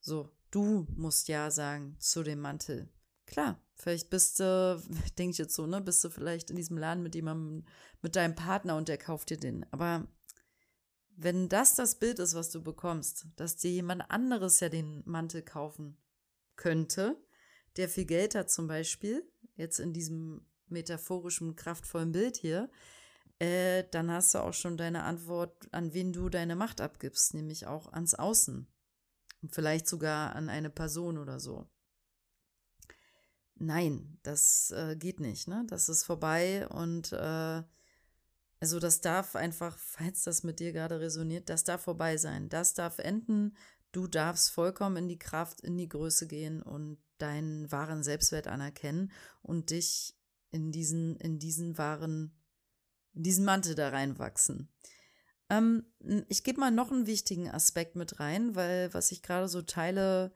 So, 0.00 0.36
du 0.50 0.86
musst 0.94 1.28
ja 1.28 1.50
sagen 1.50 1.96
zu 1.98 2.22
dem 2.22 2.40
Mantel. 2.40 2.92
Klar, 3.24 3.58
vielleicht 3.74 4.10
bist 4.10 4.38
du, 4.38 4.82
denke 5.18 5.32
ich 5.32 5.38
jetzt 5.38 5.54
so, 5.54 5.66
ne, 5.66 5.80
bist 5.80 6.04
du 6.04 6.10
vielleicht 6.10 6.50
in 6.50 6.56
diesem 6.56 6.76
Laden 6.76 7.02
mit 7.02 7.14
jemandem, 7.14 7.64
mit 8.02 8.16
deinem 8.16 8.34
Partner 8.34 8.76
und 8.76 8.88
der 8.88 8.98
kauft 8.98 9.30
dir 9.30 9.38
den. 9.38 9.64
Aber 9.72 10.06
wenn 11.16 11.48
das 11.48 11.74
das 11.74 11.98
Bild 11.98 12.18
ist, 12.18 12.34
was 12.34 12.50
du 12.50 12.62
bekommst, 12.62 13.28
dass 13.36 13.56
dir 13.56 13.70
jemand 13.70 14.10
anderes 14.10 14.60
ja 14.60 14.68
den 14.68 15.02
Mantel 15.06 15.40
kaufen 15.40 15.96
könnte, 16.56 17.16
der 17.78 17.88
viel 17.88 18.04
Geld 18.04 18.34
hat 18.34 18.50
zum 18.50 18.66
Beispiel, 18.66 19.24
jetzt 19.56 19.78
in 19.78 19.92
diesem 19.92 20.44
metaphorischem, 20.66 21.56
kraftvollen 21.56 22.12
Bild 22.12 22.36
hier, 22.36 22.68
äh, 23.38 23.84
dann 23.90 24.10
hast 24.10 24.34
du 24.34 24.40
auch 24.40 24.52
schon 24.52 24.76
deine 24.76 25.04
Antwort, 25.04 25.68
an 25.72 25.94
wen 25.94 26.12
du 26.12 26.28
deine 26.28 26.56
Macht 26.56 26.80
abgibst, 26.80 27.34
nämlich 27.34 27.66
auch 27.66 27.92
ans 27.92 28.14
Außen. 28.14 28.66
Und 29.40 29.54
vielleicht 29.54 29.86
sogar 29.86 30.34
an 30.34 30.48
eine 30.48 30.70
Person 30.70 31.16
oder 31.16 31.38
so. 31.38 31.66
Nein, 33.54 34.18
das 34.24 34.72
äh, 34.72 34.96
geht 34.96 35.20
nicht, 35.20 35.48
ne? 35.48 35.64
Das 35.68 35.88
ist 35.88 36.04
vorbei 36.04 36.68
und 36.68 37.12
äh, 37.12 37.62
also 38.60 38.80
das 38.80 39.00
darf 39.00 39.36
einfach, 39.36 39.78
falls 39.78 40.24
das 40.24 40.42
mit 40.42 40.58
dir 40.60 40.72
gerade 40.72 41.00
resoniert, 41.00 41.48
das 41.48 41.64
darf 41.64 41.82
vorbei 41.82 42.16
sein. 42.16 42.48
Das 42.48 42.74
darf 42.74 42.98
enden. 42.98 43.56
Du 43.92 44.06
darfst 44.06 44.50
vollkommen 44.50 44.96
in 44.96 45.08
die 45.08 45.18
Kraft, 45.18 45.60
in 45.60 45.76
die 45.76 45.88
Größe 45.88 46.26
gehen 46.26 46.62
und 46.62 46.98
deinen 47.18 47.70
wahren 47.70 48.02
Selbstwert 48.02 48.46
anerkennen 48.46 49.12
und 49.42 49.70
dich 49.70 50.16
in 50.50 50.72
diesen, 50.72 51.16
in 51.16 51.38
diesen 51.38 51.78
wahren, 51.78 52.32
in 53.14 53.22
diesen 53.22 53.44
Mantel 53.44 53.74
da 53.74 53.90
reinwachsen. 53.90 54.72
Ähm, 55.50 55.86
ich 56.28 56.44
gebe 56.44 56.60
mal 56.60 56.70
noch 56.70 56.90
einen 56.90 57.06
wichtigen 57.06 57.50
Aspekt 57.50 57.96
mit 57.96 58.20
rein, 58.20 58.54
weil 58.54 58.92
was 58.94 59.12
ich 59.12 59.22
gerade 59.22 59.48
so 59.48 59.62
teile, 59.62 60.34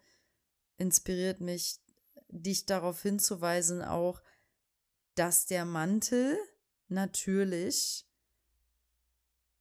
inspiriert 0.79 1.41
mich, 1.41 1.81
dich 2.29 2.67
darauf 2.67 3.03
hinzuweisen 3.03 3.83
auch, 3.83 4.23
dass 5.15 5.47
der 5.47 5.65
Mantel 5.65 6.39
natürlich 6.89 8.07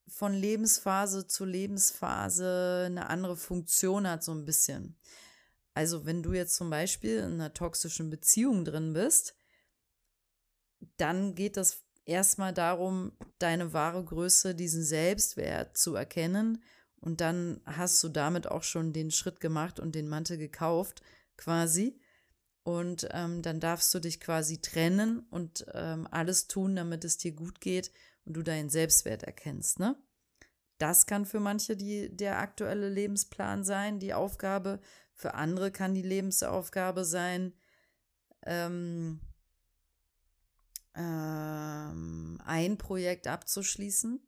von 0.08 0.34
Lebensphase 0.34 1.28
zu 1.28 1.46
Lebensphase 1.46 2.84
eine 2.86 3.10
andere 3.10 3.38
Funktion 3.38 4.08
hat, 4.08 4.24
so 4.24 4.34
ein 4.34 4.46
bisschen. 4.46 4.98
Also 5.74 6.06
wenn 6.06 6.22
du 6.24 6.34
jetzt 6.34 6.56
zum 6.56 6.70
Beispiel 6.70 7.18
in 7.18 7.34
einer 7.34 7.54
toxischen 7.54 8.10
Beziehung 8.10 8.66
drin 8.66 8.94
bist, 8.94 9.36
dann 10.98 11.36
geht 11.36 11.58
es 11.58 11.84
erstmal 12.06 12.54
darum, 12.54 13.14
deine 13.40 13.74
wahre 13.74 14.04
Größe, 14.04 14.56
diesen 14.56 14.84
Selbstwert 14.84 15.78
zu 15.78 15.96
erkennen. 15.96 16.64
Und 17.00 17.22
dann 17.22 17.62
hast 17.66 18.04
du 18.04 18.10
damit 18.10 18.48
auch 18.48 18.64
schon 18.64 18.94
den 18.94 19.12
Schritt 19.12 19.40
gemacht 19.40 19.80
und 19.80 19.96
den 19.96 20.08
Mantel 20.08 20.38
gekauft, 20.38 21.02
quasi. 21.38 22.00
Und 22.64 23.08
ähm, 23.12 23.42
dann 23.42 23.60
darfst 23.60 23.94
du 23.94 24.00
dich 24.00 24.20
quasi 24.20 24.62
trennen 24.62 25.26
und 25.32 25.66
ähm, 25.74 26.08
alles 26.12 26.48
tun, 26.48 26.76
damit 26.76 27.04
es 27.06 27.18
dir 27.18 27.32
gut 27.32 27.60
geht 27.60 27.92
und 28.26 28.34
du 28.38 28.44
deinen 28.44 28.70
Selbstwert 28.70 29.24
erkennst, 29.24 29.80
ne? 29.80 29.96
Das 30.78 31.06
kann 31.06 31.26
für 31.26 31.40
manche 31.40 31.78
die, 31.78 32.10
der 32.16 32.40
aktuelle 32.40 32.90
Lebensplan 32.90 33.64
sein, 33.64 34.00
die 34.00 34.16
Aufgabe. 34.16 34.80
Für 35.22 35.36
andere 35.36 35.70
kann 35.70 35.94
die 35.94 36.02
Lebensaufgabe 36.02 37.06
sein, 37.06 37.54
ähm, 38.42 39.20
ähm, 40.96 42.42
ein 42.44 42.80
Projekt 42.80 43.28
abzuschließen. 43.28 44.20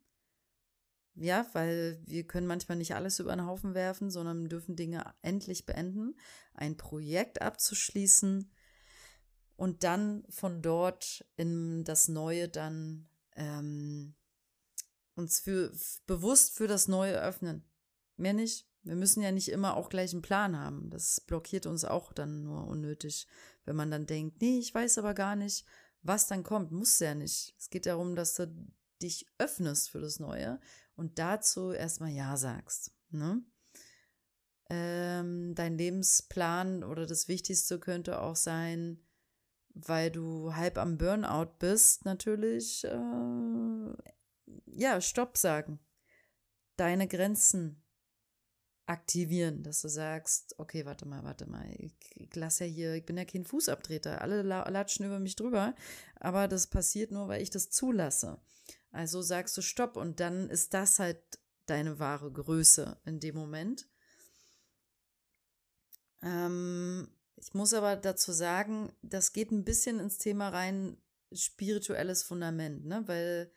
Ja, 1.16 1.46
weil 1.52 2.00
wir 2.06 2.24
können 2.28 2.46
manchmal 2.46 2.78
nicht 2.78 2.94
alles 2.94 3.18
über 3.18 3.34
den 3.34 3.44
Haufen 3.44 3.74
werfen, 3.74 4.08
sondern 4.08 4.48
dürfen 4.48 4.76
Dinge 4.76 5.12
endlich 5.20 5.66
beenden. 5.66 6.14
Ein 6.54 6.76
Projekt 6.76 7.42
abzuschließen 7.42 8.48
und 9.56 9.82
dann 9.82 10.24
von 10.28 10.62
dort 10.62 11.24
in 11.34 11.82
das 11.82 12.06
Neue 12.06 12.48
dann 12.48 13.08
ähm, 13.34 14.14
uns 15.16 15.40
für, 15.40 15.72
bewusst 16.06 16.54
für 16.54 16.68
das 16.68 16.86
Neue 16.86 17.20
öffnen. 17.20 17.64
Mehr 18.16 18.32
nicht. 18.32 18.68
Wir 18.84 18.96
müssen 18.96 19.22
ja 19.22 19.32
nicht 19.32 19.48
immer 19.48 19.76
auch 19.76 19.88
gleich 19.88 20.12
einen 20.12 20.22
Plan 20.22 20.58
haben. 20.58 20.90
Das 20.90 21.20
blockiert 21.20 21.66
uns 21.66 21.84
auch 21.84 22.12
dann 22.12 22.44
nur 22.44 22.66
unnötig, 22.66 23.26
wenn 23.64 23.76
man 23.76 23.90
dann 23.90 24.06
denkt, 24.06 24.40
nee, 24.42 24.58
ich 24.58 24.74
weiß 24.74 24.98
aber 24.98 25.14
gar 25.14 25.36
nicht, 25.36 25.64
was 26.02 26.26
dann 26.26 26.42
kommt. 26.42 26.70
Muss 26.70 27.00
ja 27.00 27.14
nicht. 27.14 27.54
Es 27.58 27.70
geht 27.70 27.86
darum, 27.86 28.14
dass 28.14 28.34
du 28.34 28.54
dich 29.02 29.26
öffnest 29.38 29.90
für 29.90 30.00
das 30.00 30.20
Neue 30.20 30.60
und 30.96 31.18
dazu 31.18 31.72
erstmal 31.72 32.10
Ja 32.10 32.36
sagst. 32.36 32.92
Ne? 33.10 33.42
Ähm, 34.70 35.54
dein 35.54 35.76
Lebensplan 35.76 36.84
oder 36.84 37.06
das 37.06 37.28
Wichtigste 37.28 37.78
könnte 37.78 38.20
auch 38.20 38.36
sein, 38.36 39.02
weil 39.74 40.10
du 40.10 40.54
halb 40.54 40.78
am 40.78 40.98
Burnout 40.98 41.56
bist, 41.58 42.04
natürlich, 42.04 42.84
äh, 42.84 43.92
ja, 44.66 45.00
Stopp 45.00 45.36
sagen. 45.36 45.80
Deine 46.76 47.08
Grenzen 47.08 47.83
aktivieren, 48.86 49.62
dass 49.62 49.80
du 49.80 49.88
sagst, 49.88 50.54
okay, 50.58 50.84
warte 50.84 51.06
mal, 51.06 51.24
warte 51.24 51.48
mal, 51.48 51.66
ich, 51.78 51.94
ich 52.14 52.34
lasse 52.36 52.64
ja 52.64 52.70
hier, 52.70 52.94
ich 52.94 53.06
bin 53.06 53.16
ja 53.16 53.24
kein 53.24 53.44
Fußabtreter, 53.44 54.20
alle 54.20 54.42
latschen 54.42 55.06
über 55.06 55.18
mich 55.18 55.36
drüber, 55.36 55.74
aber 56.16 56.48
das 56.48 56.66
passiert 56.66 57.10
nur, 57.10 57.28
weil 57.28 57.42
ich 57.42 57.50
das 57.50 57.70
zulasse. 57.70 58.38
Also 58.90 59.22
sagst 59.22 59.56
du 59.56 59.62
Stopp 59.62 59.96
und 59.96 60.20
dann 60.20 60.50
ist 60.50 60.74
das 60.74 60.98
halt 60.98 61.18
deine 61.66 61.98
wahre 61.98 62.30
Größe 62.30 62.98
in 63.04 63.20
dem 63.20 63.34
Moment. 63.34 63.88
Ähm, 66.22 67.08
ich 67.36 67.54
muss 67.54 67.74
aber 67.74 67.96
dazu 67.96 68.32
sagen, 68.32 68.92
das 69.02 69.32
geht 69.32 69.50
ein 69.50 69.64
bisschen 69.64 69.98
ins 69.98 70.18
Thema 70.18 70.50
rein, 70.50 70.96
spirituelles 71.32 72.22
Fundament, 72.22 72.84
ne? 72.84 73.02
Weil 73.06 73.50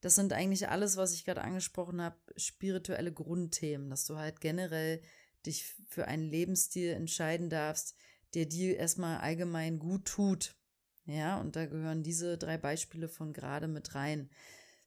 das 0.00 0.14
sind 0.14 0.32
eigentlich 0.32 0.68
alles, 0.68 0.96
was 0.96 1.12
ich 1.12 1.24
gerade 1.24 1.42
angesprochen 1.42 2.00
habe, 2.00 2.16
spirituelle 2.36 3.12
Grundthemen, 3.12 3.90
dass 3.90 4.04
du 4.04 4.16
halt 4.16 4.40
generell 4.40 5.02
dich 5.46 5.74
für 5.88 6.06
einen 6.06 6.24
Lebensstil 6.24 6.90
entscheiden 6.90 7.50
darfst, 7.50 7.94
der 8.34 8.46
dir 8.46 8.76
erstmal 8.76 9.18
allgemein 9.18 9.78
gut 9.78 10.04
tut. 10.04 10.54
Ja, 11.06 11.40
und 11.40 11.56
da 11.56 11.66
gehören 11.66 12.02
diese 12.02 12.36
drei 12.36 12.58
Beispiele 12.58 13.08
von 13.08 13.32
gerade 13.32 13.66
mit 13.66 13.94
rein. 13.94 14.28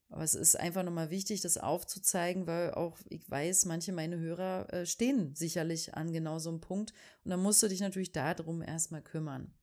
Aber 0.10 0.24
es 0.24 0.36
ist 0.36 0.60
einfach 0.60 0.84
nochmal 0.84 1.10
wichtig, 1.10 1.42
das 1.42 1.58
aufzuzeigen, 1.58 2.46
weil 2.46 2.74
auch 2.74 3.00
ich 3.10 3.30
weiß, 3.30 3.66
manche 3.66 3.94
meine 3.94 4.20
Hörer 4.20 4.72
äh, 4.74 4.86
stehen 4.86 5.34
sicherlich 5.36 5.96
an 5.96 6.12
genau 6.12 6.38
so 6.38 6.50
einem 6.50 6.60
Punkt. 6.60 6.94
Und 7.24 7.32
dann 7.32 7.42
musst 7.42 7.64
du 7.64 7.70
dich 7.70 7.80
natürlich 7.80 8.12
darum 8.12 8.62
erstmal 8.62 9.02
kümmern. 9.02 9.54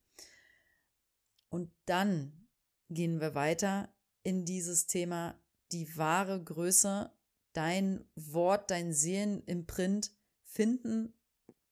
Und 1.49 1.71
dann 1.85 2.47
gehen 2.89 3.21
wir 3.21 3.35
weiter 3.35 3.93
in 4.23 4.45
dieses 4.45 4.87
Thema 4.87 5.39
die 5.71 5.97
wahre 5.97 6.43
Größe, 6.43 7.11
dein 7.53 8.05
Wort, 8.15 8.71
dein 8.71 8.93
Seelenimprint 8.93 10.11
finden. 10.43 11.13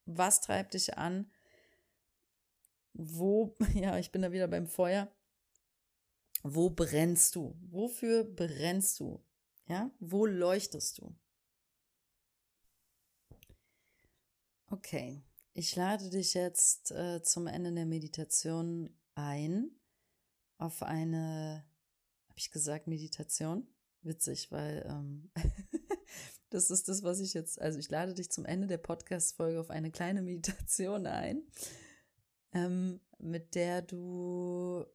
Was 0.05 0.41
treibt 0.41 0.73
dich 0.73 0.97
an? 0.97 1.31
Wo, 2.93 3.55
ja, 3.73 3.97
ich 3.97 4.11
bin 4.11 4.21
da 4.21 4.31
wieder 4.31 4.47
beim 4.47 4.67
Feuer. 4.67 5.11
Wo 6.43 6.69
brennst 6.69 7.35
du? 7.35 7.55
Wofür 7.69 8.23
brennst 8.23 8.99
du? 8.99 9.23
Ja, 9.67 9.91
wo 9.99 10.25
leuchtest 10.25 10.99
du? 10.99 11.13
Okay, 14.69 15.21
ich 15.53 15.75
lade 15.75 16.09
dich 16.09 16.33
jetzt 16.33 16.91
äh, 16.91 17.21
zum 17.21 17.47
Ende 17.47 17.73
der 17.73 17.85
Meditation 17.85 18.95
ein 19.15 19.71
auf 20.57 20.83
eine 20.83 21.66
habe 22.37 22.41
ich 22.41 22.51
gesagt, 22.51 22.85
Meditation? 22.85 23.67
Witzig, 24.03 24.51
weil 24.51 24.85
ähm, 24.87 25.31
das 26.51 26.69
ist 26.69 26.87
das, 26.87 27.01
was 27.01 27.19
ich 27.19 27.33
jetzt, 27.33 27.59
also 27.59 27.79
ich 27.79 27.89
lade 27.89 28.13
dich 28.13 28.29
zum 28.29 28.45
Ende 28.45 28.67
der 28.67 28.77
Podcast-Folge 28.77 29.59
auf 29.59 29.71
eine 29.71 29.89
kleine 29.89 30.21
Meditation 30.21 31.07
ein, 31.07 31.41
ähm, 32.51 32.99
mit 33.17 33.55
der 33.55 33.81
du, 33.81 34.85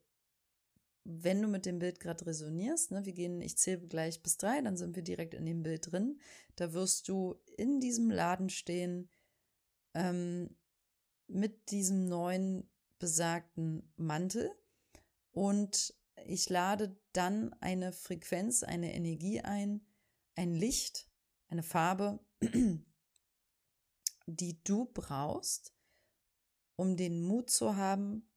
wenn 1.03 1.41
du 1.41 1.49
mit 1.49 1.65
dem 1.65 1.79
Bild 1.79 1.99
gerade 1.99 2.25
resonierst, 2.27 2.91
ne, 2.91 3.05
wir 3.05 3.11
gehen, 3.11 3.41
ich 3.41 3.57
zähle 3.57 3.87
gleich 3.87 4.23
bis 4.23 4.37
drei, 4.37 4.61
dann 4.61 4.77
sind 4.77 4.95
wir 4.95 5.03
direkt 5.03 5.33
in 5.33 5.45
dem 5.45 5.63
Bild 5.63 5.91
drin, 5.91 6.21
da 6.55 6.71
wirst 6.71 7.09
du 7.09 7.35
in 7.57 7.81
diesem 7.81 8.09
Laden 8.09 8.49
stehen, 8.49 9.09
ähm, 9.95 10.55
mit 11.27 11.71
diesem 11.71 12.07
neuen 12.07 12.69
besagten 12.99 13.91
Mantel 13.97 14.49
und 15.33 15.93
ich 16.25 16.49
lade 16.49 16.95
dann 17.13 17.53
eine 17.61 17.91
Frequenz, 17.91 18.63
eine 18.63 18.93
Energie 18.93 19.41
ein, 19.41 19.85
ein 20.35 20.55
Licht, 20.55 21.09
eine 21.47 21.63
Farbe, 21.63 22.19
die 24.25 24.63
du 24.63 24.85
brauchst, 24.85 25.73
um 26.75 26.97
den 26.97 27.21
Mut 27.21 27.49
zu 27.49 27.75
haben, 27.75 28.29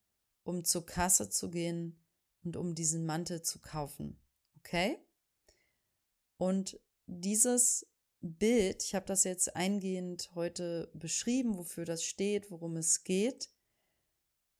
um 0.45 0.65
zur 0.65 0.87
Kasse 0.87 1.31
zu 1.31 1.51
gehen 1.51 2.05
und 2.45 2.57
um 2.57 2.75
diesen 2.75 3.07
Mantel 3.07 3.43
zu 3.43 3.61
kaufen. 3.61 4.21
Okay? 4.59 4.99
Und 6.39 6.79
dieses 7.07 7.87
Bild, 8.21 8.83
ich 8.83 8.95
habe 8.95 9.07
das 9.07 9.25
jetzt 9.25 9.55
eingehend 9.57 10.35
heute 10.35 10.91
beschrieben, 10.95 11.57
wofür 11.57 11.85
das 11.85 12.05
steht, 12.05 12.51
worum 12.51 12.77
es 12.77 13.05
geht. 13.05 13.51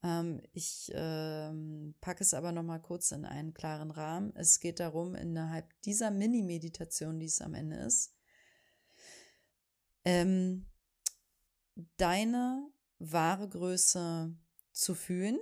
Ähm, 0.03 0.43
ich 0.53 0.91
ähm, 0.95 1.95
packe 2.01 2.23
es 2.23 2.35
aber 2.35 2.53
noch 2.53 2.63
mal 2.63 2.81
kurz 2.81 3.13
in 3.13 3.25
einen 3.25 3.55
klaren 3.55 3.91
Rahmen. 3.91 4.35
Es 4.37 4.61
geht 4.61 4.81
darum, 4.81 5.15
innerhalb 5.15 5.69
dieser 5.83 6.11
Mini-Meditation, 6.11 7.19
die 7.19 7.27
es 7.27 7.41
am 7.41 7.55
Ende 7.55 7.77
ist, 7.77 8.15
ähm, 10.05 10.67
deine 11.97 12.71
wahre 12.99 13.49
Größe 13.49 14.35
zu 14.73 14.95
fühlen 14.95 15.39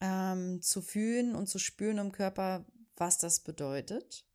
ähm, 0.00 0.62
zu 0.62 0.80
fühlen 0.80 1.34
und 1.34 1.48
zu 1.48 1.58
spüren 1.58 1.98
im 1.98 2.12
Körper, 2.12 2.64
was 2.96 3.18
das 3.18 3.40
bedeutet. 3.40 4.26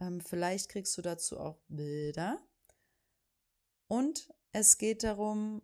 Ähm, 0.00 0.20
vielleicht 0.20 0.68
kriegst 0.68 0.96
du 0.96 1.02
dazu 1.02 1.38
auch 1.38 1.60
Bilder. 1.68 2.40
Und 3.86 4.32
es 4.52 4.78
geht 4.78 5.02
darum, 5.02 5.62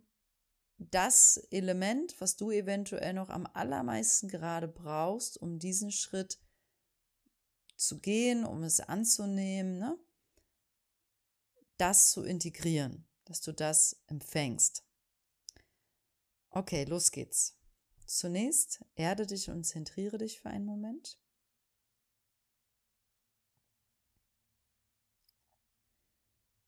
das 0.77 1.37
Element, 1.51 2.19
was 2.19 2.35
du 2.35 2.51
eventuell 2.51 3.13
noch 3.13 3.29
am 3.29 3.47
allermeisten 3.53 4.27
gerade 4.27 4.67
brauchst, 4.67 5.41
um 5.41 5.59
diesen 5.59 5.91
Schritt 5.91 6.39
zu 7.75 7.99
gehen, 7.99 8.45
um 8.45 8.63
es 8.63 8.79
anzunehmen, 8.79 9.79
ne? 9.79 9.97
das 11.77 12.11
zu 12.11 12.23
integrieren, 12.23 13.05
dass 13.25 13.41
du 13.41 13.53
das 13.53 14.01
empfängst. 14.07 14.83
Okay, 16.49 16.85
los 16.85 17.11
geht's. 17.11 17.55
Zunächst 18.05 18.83
erde 18.95 19.27
dich 19.27 19.49
und 19.49 19.63
zentriere 19.63 20.17
dich 20.17 20.39
für 20.39 20.49
einen 20.49 20.65
Moment. 20.65 21.19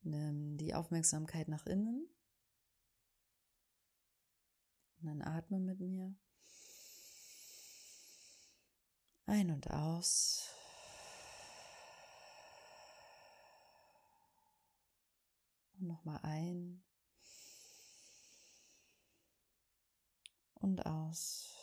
Nimm 0.01 0.57
die 0.57 0.73
Aufmerksamkeit 0.73 1.47
nach 1.47 1.65
innen. 1.65 2.09
Und 5.01 5.07
dann 5.07 5.21
atme 5.21 5.59
mit 5.59 5.79
mir. 5.79 6.13
Ein 9.25 9.51
und 9.51 9.69
aus. 9.69 10.49
Und 15.73 15.87
nochmal 15.87 16.19
ein. 16.23 16.83
Und 20.55 20.85
aus. 20.85 21.55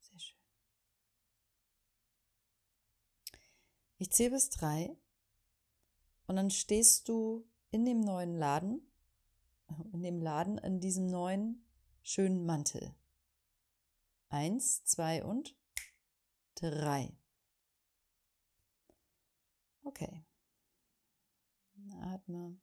Sehr 0.00 0.18
schön. 0.18 0.38
Ich 3.98 4.10
zähle 4.10 4.30
bis 4.30 4.50
drei 4.50 4.96
und 6.28 6.36
dann 6.36 6.50
stehst 6.50 7.08
du 7.08 7.44
in 7.70 7.84
dem 7.84 8.00
neuen 8.00 8.36
Laden, 8.36 8.86
in 9.92 10.02
dem 10.02 10.20
Laden, 10.20 10.58
in 10.58 10.78
diesem 10.78 11.06
neuen 11.06 11.64
schönen 12.02 12.46
Mantel. 12.46 12.94
Eins, 14.28 14.84
zwei 14.84 15.24
und 15.24 15.56
drei. 16.54 17.16
Okay. 19.82 20.22
Atme. 22.02 22.58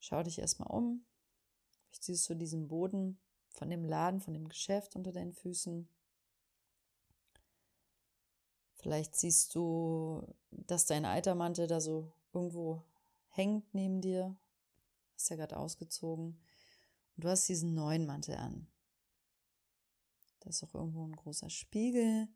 Schau 0.00 0.22
dich 0.22 0.38
erstmal 0.38 0.70
um. 0.70 1.04
Ich 1.92 2.00
siehst 2.00 2.28
du 2.30 2.34
diesen 2.34 2.66
Boden 2.66 3.20
von 3.50 3.68
dem 3.68 3.84
Laden, 3.84 4.20
von 4.20 4.32
dem 4.32 4.48
Geschäft 4.48 4.96
unter 4.96 5.12
deinen 5.12 5.34
Füßen. 5.34 5.86
Vielleicht 8.76 9.14
siehst 9.14 9.54
du, 9.54 10.26
dass 10.50 10.86
dein 10.86 11.04
alter 11.04 11.34
Mantel 11.34 11.66
da 11.66 11.78
so 11.80 12.10
irgendwo 12.32 12.82
hängt 13.28 13.74
neben 13.74 14.00
dir. 14.00 14.36
Hast 15.14 15.30
ja 15.30 15.36
gerade 15.36 15.56
ausgezogen. 15.56 16.38
Und 17.16 17.24
du 17.24 17.28
hast 17.28 17.48
diesen 17.48 17.74
neuen 17.74 18.06
Mantel 18.06 18.36
an. 18.36 18.66
Da 20.40 20.50
ist 20.50 20.62
auch 20.64 20.74
irgendwo 20.74 21.06
ein 21.06 21.16
großer 21.16 21.50
Spiegel. 21.50 22.28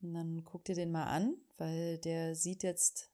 Und 0.00 0.14
dann 0.14 0.44
guck 0.44 0.64
dir 0.64 0.74
den 0.74 0.90
mal 0.90 1.06
an, 1.06 1.36
weil 1.56 1.98
der 1.98 2.34
sieht 2.34 2.62
jetzt 2.62 3.10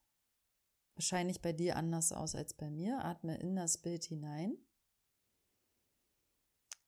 wahrscheinlich 0.95 1.41
bei 1.41 1.53
dir 1.53 1.77
anders 1.77 2.13
aus 2.13 2.35
als 2.35 2.55
bei 2.55 2.71
mir. 2.71 3.05
Atme 3.05 3.37
in 3.39 3.57
das 3.57 3.79
Bild 3.79 4.05
hinein. 4.05 4.57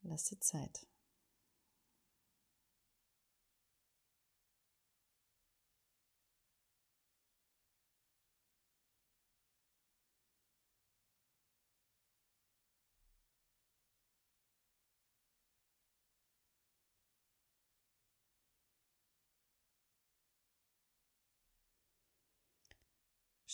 Lass 0.03 0.25
dir 0.25 0.41
Zeit. 0.41 0.87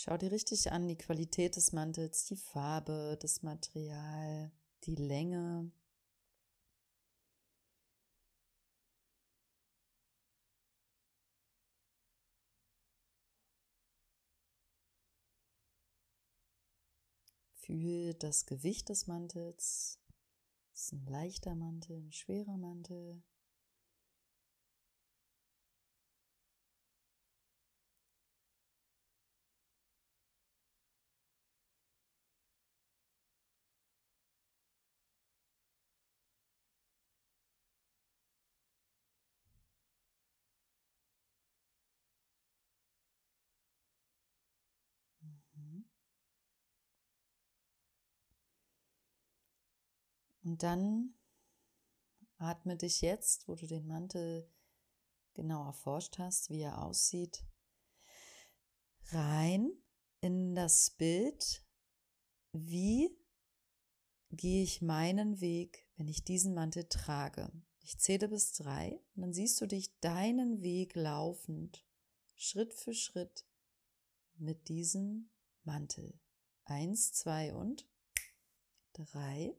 Schau 0.05 0.17
dir 0.19 0.33
richtig 0.33 0.73
an 0.73 0.89
die 0.89 0.99
Qualität 0.99 1.55
des 1.55 1.71
Mantels, 1.71 2.25
die 2.25 2.35
Farbe, 2.35 3.17
das 3.23 3.45
Material, 3.45 4.51
die 4.83 4.97
Länge. 4.97 5.71
Fühl 17.55 18.15
das 18.15 18.47
Gewicht 18.47 18.89
des 18.89 19.07
Mantels. 19.07 20.01
Es 20.75 20.83
ist 20.83 20.93
ein 20.95 21.07
leichter 21.07 21.55
Mantel, 21.55 21.99
ein 21.99 22.11
schwerer 22.11 22.57
Mantel. 22.57 23.23
Und 50.53 50.63
dann 50.63 51.15
atme 52.37 52.77
dich 52.77 53.01
jetzt, 53.01 53.49
wo 53.49 53.55
du 53.55 53.67
den 53.67 53.87
Mantel 53.87 54.47
genau 55.33 55.65
erforscht 55.65 56.19
hast, 56.19 56.51
wie 56.51 56.61
er 56.61 56.85
aussieht, 56.85 57.43
rein 59.13 59.73
in 60.21 60.55
das 60.55 60.91
Bild, 60.91 61.65
wie 62.53 63.19
gehe 64.31 64.63
ich 64.63 64.83
meinen 64.83 65.41
Weg, 65.41 65.89
wenn 65.97 66.07
ich 66.07 66.23
diesen 66.23 66.53
Mantel 66.53 66.85
trage. 66.85 67.51
Ich 67.81 67.99
zähle 67.99 68.29
bis 68.29 68.53
drei 68.53 69.01
und 69.15 69.23
dann 69.23 69.33
siehst 69.33 69.59
du 69.59 69.67
dich 69.67 69.99
deinen 70.01 70.61
Weg 70.61 70.95
laufend, 70.97 71.83
Schritt 72.35 72.75
für 72.75 72.93
Schritt 72.93 73.47
mit 74.35 74.69
diesem 74.69 75.31
Mantel. 75.65 76.21
Eins, 76.65 77.15
zwei 77.15 77.55
und 77.55 77.89
drei. 78.93 79.57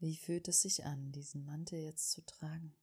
Wie 0.00 0.16
fühlt 0.16 0.48
es 0.48 0.62
sich 0.62 0.84
an, 0.84 1.12
diesen 1.12 1.44
Mantel 1.44 1.78
jetzt 1.78 2.10
zu 2.10 2.26
tragen? 2.26 2.74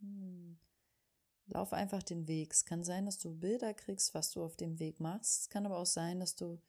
Hm. 0.00 0.58
Lauf 1.46 1.72
einfach 1.72 2.02
den 2.02 2.28
Weg. 2.28 2.52
Es 2.52 2.64
kann 2.66 2.84
sein, 2.84 3.06
dass 3.06 3.18
du 3.18 3.34
Bilder 3.34 3.74
kriegst, 3.74 4.14
was 4.14 4.32
du 4.32 4.44
auf 4.44 4.56
dem 4.56 4.78
Weg 4.80 5.00
machst. 5.00 5.42
Es 5.42 5.50
kann 5.50 5.66
aber 5.66 5.78
auch 5.78 5.86
sein, 5.86 6.20
dass 6.20 6.36
du 6.36 6.60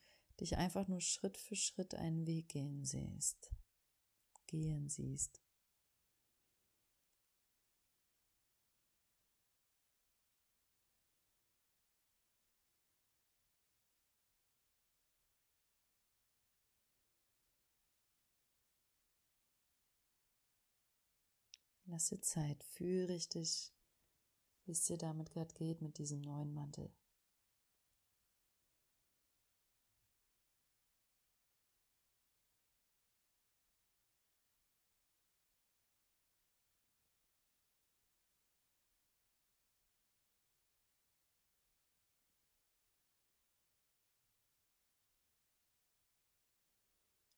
dich 0.42 0.58
einfach 0.58 0.88
nur 0.90 1.02
Schritt 1.02 1.38
für 1.38 1.56
Schritt 1.58 1.96
einen 1.96 2.28
Weg 2.28 2.50
gehen 2.50 2.86
siehst. 2.86 3.52
Gehen 4.48 4.90
siehst. 4.90 5.43
Lass 21.94 22.08
dir 22.10 22.22
Zeit, 22.22 22.64
fühl 22.64 23.06
richtig, 23.06 23.72
wie 24.66 24.72
es 24.72 24.84
dir 24.86 24.98
damit 24.98 25.30
gerade 25.30 25.54
geht 25.54 25.80
mit 25.80 26.00
diesem 26.00 26.22
neuen 26.22 26.52
Mantel. 26.52 26.92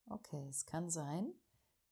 Okay, 0.08 0.48
es 0.48 0.66
kann 0.66 0.90
sein, 0.90 1.34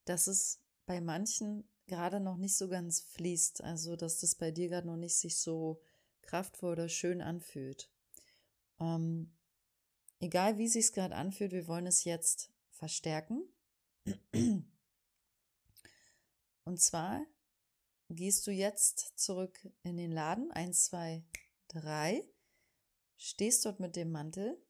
dass 0.05 0.27
es 0.27 0.61
bei 0.85 1.01
manchen 1.01 1.67
gerade 1.87 2.19
noch 2.19 2.37
nicht 2.37 2.55
so 2.55 2.67
ganz 2.67 3.01
fließt, 3.01 3.63
also 3.63 3.95
dass 3.95 4.19
das 4.19 4.35
bei 4.35 4.51
dir 4.51 4.69
gerade 4.69 4.87
noch 4.87 4.97
nicht 4.97 5.15
sich 5.15 5.37
so 5.37 5.81
kraftvoll 6.21 6.73
oder 6.73 6.89
schön 6.89 7.21
anfühlt. 7.21 7.89
Ähm, 8.79 9.31
egal 10.19 10.57
wie 10.57 10.67
sich 10.67 10.85
es 10.85 10.93
gerade 10.93 11.15
anfühlt, 11.15 11.51
wir 11.51 11.67
wollen 11.67 11.87
es 11.87 12.03
jetzt 12.03 12.51
verstärken. 12.69 13.43
Und 16.65 16.81
zwar 16.81 17.25
gehst 18.09 18.47
du 18.47 18.51
jetzt 18.51 19.13
zurück 19.19 19.67
in 19.83 19.97
den 19.97 20.11
Laden. 20.11 20.51
Eins, 20.51 20.85
zwei, 20.85 21.23
drei. 21.67 22.23
Stehst 23.17 23.65
dort 23.65 23.79
mit 23.79 23.95
dem 23.95 24.11
Mantel 24.11 24.61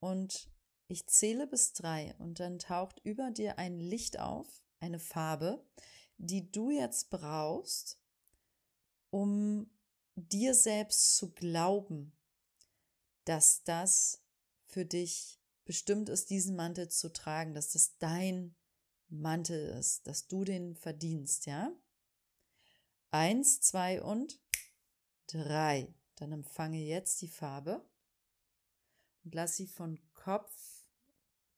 und 0.00 0.50
ich 0.86 1.06
zähle 1.06 1.46
bis 1.46 1.72
drei 1.72 2.14
und 2.18 2.40
dann 2.40 2.58
taucht 2.58 3.00
über 3.04 3.30
dir 3.30 3.58
ein 3.58 3.80
Licht 3.80 4.20
auf, 4.20 4.63
eine 4.84 4.98
Farbe, 4.98 5.64
die 6.18 6.50
du 6.50 6.70
jetzt 6.70 7.10
brauchst, 7.10 7.98
um 9.10 9.70
dir 10.14 10.54
selbst 10.54 11.16
zu 11.16 11.32
glauben, 11.32 12.12
dass 13.24 13.64
das 13.64 14.22
für 14.66 14.84
dich 14.84 15.40
bestimmt 15.64 16.08
ist, 16.08 16.30
diesen 16.30 16.56
Mantel 16.56 16.88
zu 16.88 17.12
tragen, 17.12 17.54
dass 17.54 17.72
das 17.72 17.96
dein 17.98 18.54
Mantel 19.08 19.68
ist, 19.78 20.06
dass 20.06 20.26
du 20.26 20.44
den 20.44 20.76
verdienst, 20.76 21.46
ja? 21.46 21.72
Eins, 23.10 23.60
zwei 23.60 24.02
und 24.02 24.40
drei. 25.26 25.94
Dann 26.16 26.32
empfange 26.32 26.78
jetzt 26.78 27.22
die 27.22 27.28
Farbe 27.28 27.88
und 29.24 29.34
lass 29.34 29.56
sie 29.56 29.66
von 29.66 29.98
Kopf 30.12 30.84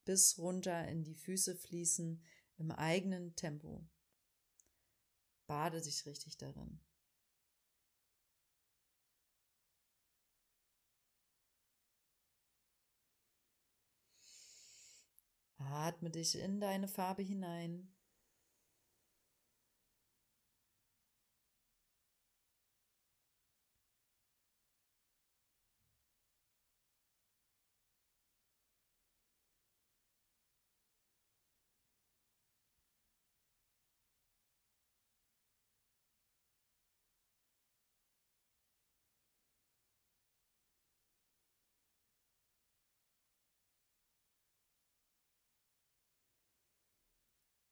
bis 0.05 0.39
runter 0.39 0.87
in 0.89 1.03
die 1.03 1.15
Füße 1.15 1.57
fließen 1.57 2.23
im 2.59 2.71
eigenen 2.71 3.35
Tempo. 3.37 3.87
Bade 5.47 5.81
dich 5.81 6.07
richtig 6.07 6.39
darin. 6.39 6.81
Atme 15.59 16.11
dich 16.11 16.39
in 16.39 16.61
deine 16.61 16.89
Farbe 16.89 17.23
hinein. 17.23 17.96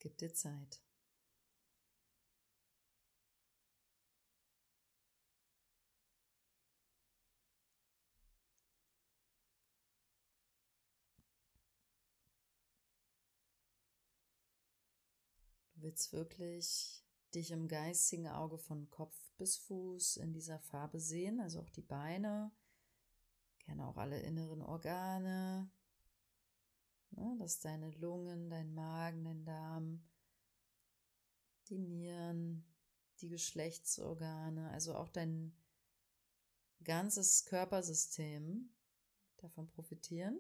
Gib 0.04 0.18
dir 0.18 0.34
Zeit. 0.34 0.82
Du 15.72 15.80
willst 15.80 16.12
wirklich 16.12 17.02
dich 17.34 17.50
im 17.50 17.66
geistigen 17.66 18.28
Auge 18.28 18.58
von 18.58 18.90
Kopf 18.90 19.16
bis 19.38 19.56
Fuß 19.56 20.18
in 20.18 20.34
dieser 20.34 20.58
Farbe 20.58 21.00
sehen, 21.00 21.40
also 21.40 21.60
auch 21.60 21.70
die 21.70 21.80
Beine, 21.80 22.52
gerne 23.60 23.88
auch 23.88 23.96
alle 23.96 24.20
inneren 24.20 24.60
Organe, 24.60 25.70
Ne, 27.16 27.36
dass 27.38 27.60
deine 27.60 27.90
Lungen, 27.92 28.50
dein 28.50 28.74
Magen, 28.74 29.24
dein 29.24 29.44
Darm, 29.44 30.02
die 31.68 31.78
Nieren, 31.78 32.64
die 33.20 33.28
Geschlechtsorgane, 33.28 34.70
also 34.70 34.94
auch 34.94 35.08
dein 35.08 35.52
ganzes 36.84 37.44
Körpersystem 37.46 38.70
davon 39.38 39.68
profitieren. 39.70 40.38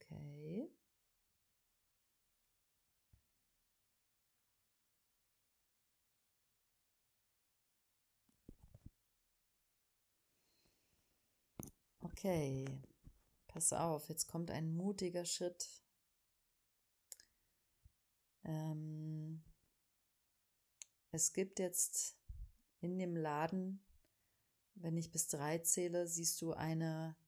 Okay. 0.00 0.68
Okay, 12.18 12.64
pass 13.46 13.74
auf, 13.74 14.08
jetzt 14.08 14.26
kommt 14.26 14.50
ein 14.50 14.74
mutiger 14.74 15.26
Schritt. 15.26 15.68
Ähm, 18.42 19.44
es 21.10 21.34
gibt 21.34 21.58
jetzt 21.58 22.16
in 22.80 22.98
dem 22.98 23.16
Laden, 23.16 23.84
wenn 24.76 24.96
ich 24.96 25.12
bis 25.12 25.28
drei 25.28 25.58
zähle, 25.58 26.08
siehst 26.08 26.40
du 26.40 26.54
eine, 26.54 27.18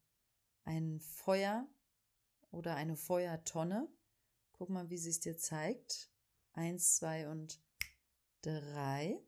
ein 0.64 1.00
Feuer 1.00 1.68
oder 2.50 2.74
eine 2.74 2.96
Feuertonne. 2.96 3.92
Guck 4.52 4.70
mal, 4.70 4.88
wie 4.88 4.96
sie 4.96 5.10
es 5.10 5.20
dir 5.20 5.36
zeigt. 5.36 6.10
Eins, 6.54 6.96
zwei 6.96 7.28
und 7.28 7.60
drei. 8.40 9.20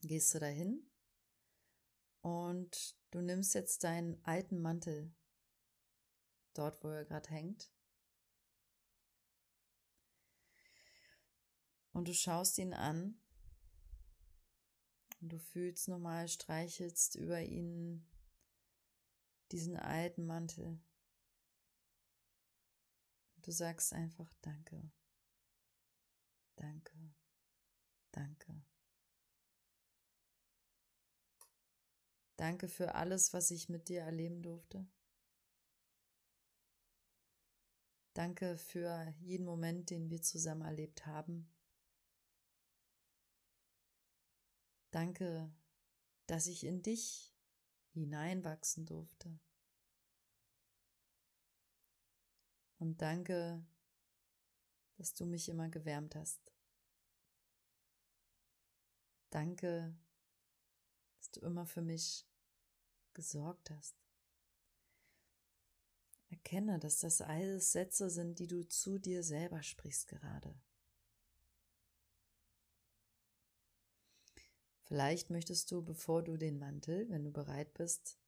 Gehst 0.00 0.34
du 0.34 0.38
dahin? 0.38 0.89
Und 2.20 2.96
du 3.10 3.20
nimmst 3.20 3.54
jetzt 3.54 3.84
deinen 3.84 4.22
alten 4.24 4.60
Mantel, 4.60 5.12
dort 6.54 6.82
wo 6.84 6.88
er 6.88 7.04
gerade 7.04 7.30
hängt, 7.30 7.70
und 11.92 12.08
du 12.08 12.14
schaust 12.14 12.58
ihn 12.58 12.74
an. 12.74 13.20
Und 15.20 15.32
du 15.32 15.38
fühlst 15.38 15.88
normal, 15.88 16.28
streichelst 16.28 17.14
über 17.16 17.42
ihn 17.42 18.06
diesen 19.52 19.76
alten 19.76 20.24
Mantel. 20.24 20.80
Und 23.36 23.46
du 23.46 23.52
sagst 23.52 23.92
einfach 23.92 24.32
Danke, 24.40 24.90
danke, 26.56 27.14
danke. 28.12 28.69
Danke 32.40 32.68
für 32.68 32.94
alles, 32.94 33.34
was 33.34 33.50
ich 33.50 33.68
mit 33.68 33.90
dir 33.90 34.00
erleben 34.00 34.40
durfte. 34.40 34.88
Danke 38.14 38.56
für 38.56 39.12
jeden 39.20 39.44
Moment, 39.44 39.90
den 39.90 40.08
wir 40.08 40.22
zusammen 40.22 40.62
erlebt 40.62 41.04
haben. 41.04 41.52
Danke, 44.90 45.52
dass 46.28 46.46
ich 46.46 46.64
in 46.64 46.80
dich 46.80 47.30
hineinwachsen 47.90 48.86
durfte. 48.86 49.38
Und 52.78 53.02
danke, 53.02 53.62
dass 54.96 55.12
du 55.12 55.26
mich 55.26 55.50
immer 55.50 55.68
gewärmt 55.68 56.14
hast. 56.14 56.54
Danke, 59.28 59.94
dass 61.18 61.30
du 61.32 61.40
immer 61.40 61.66
für 61.66 61.82
mich 61.82 62.29
gesorgt 63.14 63.70
hast. 63.70 63.96
Erkenne, 66.28 66.78
dass 66.78 67.00
das 67.00 67.20
alles 67.20 67.72
Sätze 67.72 68.08
sind, 68.08 68.38
die 68.38 68.46
du 68.46 68.62
zu 68.62 68.98
dir 68.98 69.24
selber 69.24 69.62
sprichst 69.62 70.08
gerade. 70.08 70.54
Vielleicht 74.84 75.30
möchtest 75.30 75.70
du, 75.70 75.82
bevor 75.82 76.22
du 76.22 76.36
den 76.36 76.58
Mantel, 76.58 77.08
wenn 77.10 77.24
du 77.24 77.30
bereit 77.30 77.74
bist, 77.74 78.18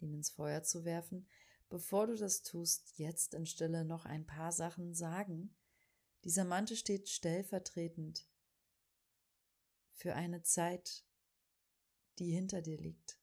ihn 0.00 0.14
ins 0.14 0.30
Feuer 0.30 0.62
zu 0.62 0.84
werfen, 0.84 1.28
bevor 1.68 2.06
du 2.06 2.16
das 2.16 2.42
tust, 2.42 2.98
jetzt 2.98 3.34
in 3.34 3.46
Stille 3.46 3.84
noch 3.84 4.04
ein 4.04 4.26
paar 4.26 4.52
Sachen 4.52 4.94
sagen. 4.94 5.56
Dieser 6.24 6.44
Mantel 6.44 6.76
steht 6.76 7.08
stellvertretend 7.08 8.28
für 9.92 10.14
eine 10.14 10.42
Zeit, 10.42 11.04
die 12.18 12.30
hinter 12.30 12.62
dir 12.62 12.78
liegt 12.78 13.18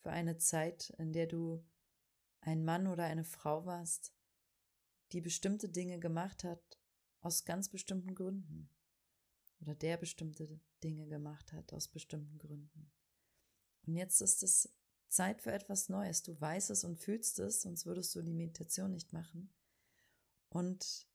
für 0.00 0.10
eine 0.10 0.38
Zeit, 0.38 0.90
in 0.98 1.12
der 1.12 1.26
du 1.26 1.64
ein 2.40 2.64
Mann 2.64 2.86
oder 2.86 3.04
eine 3.04 3.24
Frau 3.24 3.66
warst, 3.66 4.14
die 5.12 5.20
bestimmte 5.20 5.68
Dinge 5.68 5.98
gemacht 5.98 6.44
hat, 6.44 6.78
aus 7.20 7.44
ganz 7.44 7.68
bestimmten 7.68 8.14
Gründen. 8.14 8.70
oder 9.60 9.74
der 9.74 9.96
bestimmte 9.96 10.60
Dinge 10.84 11.08
gemacht 11.08 11.52
hat 11.52 11.72
aus 11.72 11.88
bestimmten 11.88 12.38
Gründen. 12.38 12.92
Und 13.86 13.96
jetzt 13.96 14.20
ist 14.20 14.44
es 14.44 14.72
Zeit 15.08 15.42
für 15.42 15.50
etwas 15.50 15.88
Neues. 15.88 16.22
Du 16.22 16.40
weißt 16.40 16.70
es 16.70 16.84
und 16.84 16.96
fühlst 16.96 17.40
es, 17.40 17.62
sonst 17.62 17.86
würdest 17.86 18.14
du 18.14 18.22
die 18.22 18.34
Meditation 18.34 18.92
nicht 18.92 19.12
machen. 19.12 19.52
Und 20.48 21.08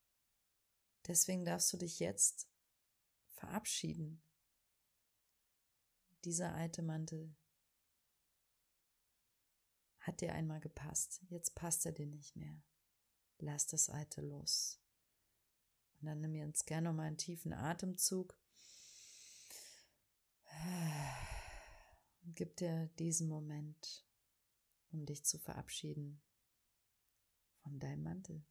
deswegen 1.07 1.45
darfst 1.45 1.71
du 1.71 1.77
dich 1.77 1.99
jetzt 1.99 2.49
verabschieden. 3.31 4.21
Dieser 6.25 6.53
alte 6.53 6.81
Mantel 6.81 7.33
hat 10.03 10.21
dir 10.21 10.33
einmal 10.33 10.59
gepasst. 10.59 11.21
Jetzt 11.29 11.55
passt 11.55 11.85
er 11.85 11.93
dir 11.93 12.05
nicht 12.05 12.35
mehr. 12.35 12.61
Lass 13.39 13.67
das 13.67 13.89
alte 13.89 14.21
los. 14.21 14.79
Und 15.99 16.07
dann 16.07 16.21
nimm 16.21 16.35
jetzt 16.35 16.67
gerne 16.67 16.89
nochmal 16.89 17.07
einen 17.07 17.17
tiefen 17.17 17.53
Atemzug. 17.53 18.37
Und 22.23 22.35
gib 22.35 22.57
dir 22.57 22.87
diesen 22.99 23.27
Moment, 23.27 24.05
um 24.91 25.05
dich 25.05 25.25
zu 25.25 25.39
verabschieden 25.39 26.21
von 27.61 27.79
deinem 27.79 28.03
Mantel. 28.03 28.45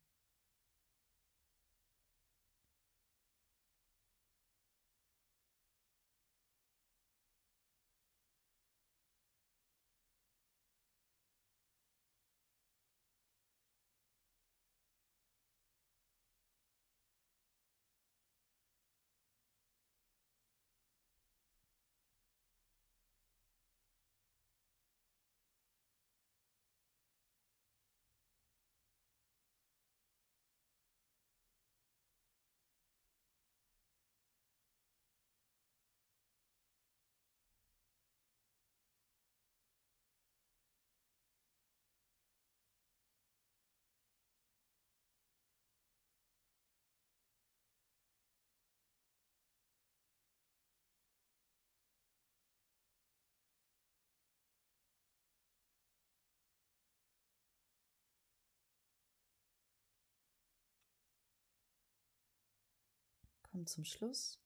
Komm 63.63 63.69
zum 63.69 63.85
Schluss. 63.85 64.41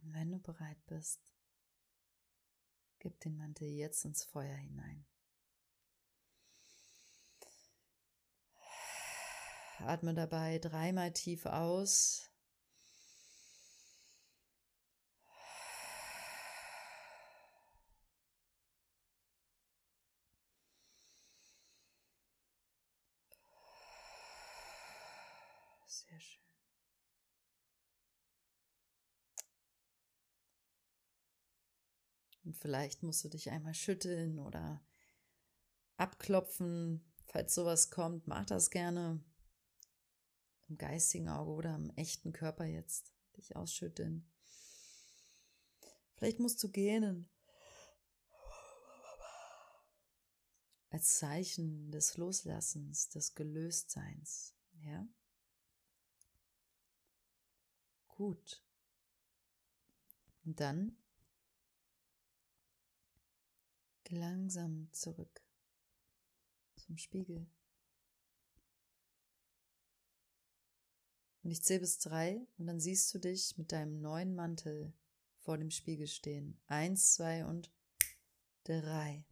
Und 0.00 0.14
wenn 0.14 0.30
du 0.30 0.38
bereit 0.38 0.78
bist, 0.86 1.20
gib 3.00 3.18
den 3.18 3.36
Mantel 3.36 3.66
jetzt 3.70 4.04
ins 4.04 4.22
Feuer 4.22 4.54
hinein. 4.54 5.04
Atme 9.80 10.14
dabei 10.14 10.60
dreimal 10.60 11.12
tief 11.12 11.44
aus. 11.46 12.30
Sehr 25.88 26.20
schön. 26.20 26.42
Und 32.44 32.47
vielleicht 32.58 33.02
musst 33.02 33.24
du 33.24 33.28
dich 33.28 33.50
einmal 33.50 33.74
schütteln 33.74 34.38
oder 34.38 34.84
abklopfen. 35.96 37.04
Falls 37.26 37.54
sowas 37.54 37.90
kommt, 37.90 38.26
mach 38.26 38.46
das 38.46 38.70
gerne. 38.70 39.22
Im 40.68 40.76
geistigen 40.76 41.28
Auge 41.28 41.52
oder 41.52 41.74
im 41.74 41.90
echten 41.96 42.32
Körper 42.32 42.64
jetzt. 42.64 43.12
Dich 43.36 43.54
ausschütteln. 43.56 44.28
Vielleicht 46.16 46.40
musst 46.40 46.62
du 46.62 46.70
gähnen. 46.70 47.30
Als 50.90 51.18
Zeichen 51.18 51.92
des 51.92 52.16
Loslassens, 52.16 53.08
des 53.10 53.34
Gelöstseins. 53.34 54.54
Ja? 54.80 55.06
Gut. 58.08 58.64
Und 60.44 60.58
dann 60.60 60.96
langsam 64.10 64.88
zurück 64.92 65.42
zum 66.76 66.96
Spiegel. 66.96 67.46
Und 71.42 71.50
ich 71.50 71.62
zähle 71.62 71.80
bis 71.80 71.98
drei 71.98 72.46
und 72.58 72.66
dann 72.66 72.80
siehst 72.80 73.14
du 73.14 73.18
dich 73.18 73.56
mit 73.56 73.72
deinem 73.72 74.00
neuen 74.00 74.34
Mantel 74.34 74.92
vor 75.38 75.56
dem 75.56 75.70
Spiegel 75.70 76.06
stehen. 76.06 76.60
Eins, 76.66 77.14
zwei 77.14 77.46
und 77.46 77.72
drei. 78.64 79.24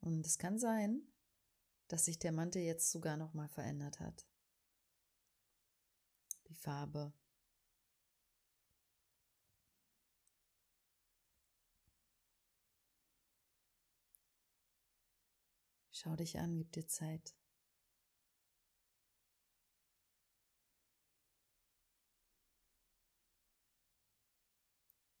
Und 0.00 0.26
es 0.26 0.38
kann 0.38 0.58
sein, 0.58 1.02
dass 1.88 2.04
sich 2.04 2.18
der 2.18 2.32
Mantel 2.32 2.62
jetzt 2.62 2.90
sogar 2.90 3.16
noch 3.16 3.34
mal 3.34 3.48
verändert 3.48 4.00
hat. 4.00 4.26
Die 6.52 6.58
Farbe. 6.58 7.14
Schau 15.92 16.14
dich 16.14 16.38
an, 16.38 16.58
gib 16.58 16.70
dir 16.72 16.86
Zeit. 16.86 17.34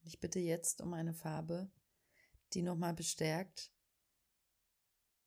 Ich 0.02 0.20
bitte 0.20 0.38
jetzt 0.38 0.82
um 0.82 0.92
eine 0.92 1.14
Farbe, 1.14 1.70
die 2.52 2.60
nochmal 2.60 2.92
bestärkt, 2.92 3.72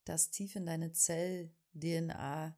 dass 0.03 0.29
tief 0.29 0.55
in 0.55 0.67
deine 0.67 0.91
Zell-DNA 0.91 2.55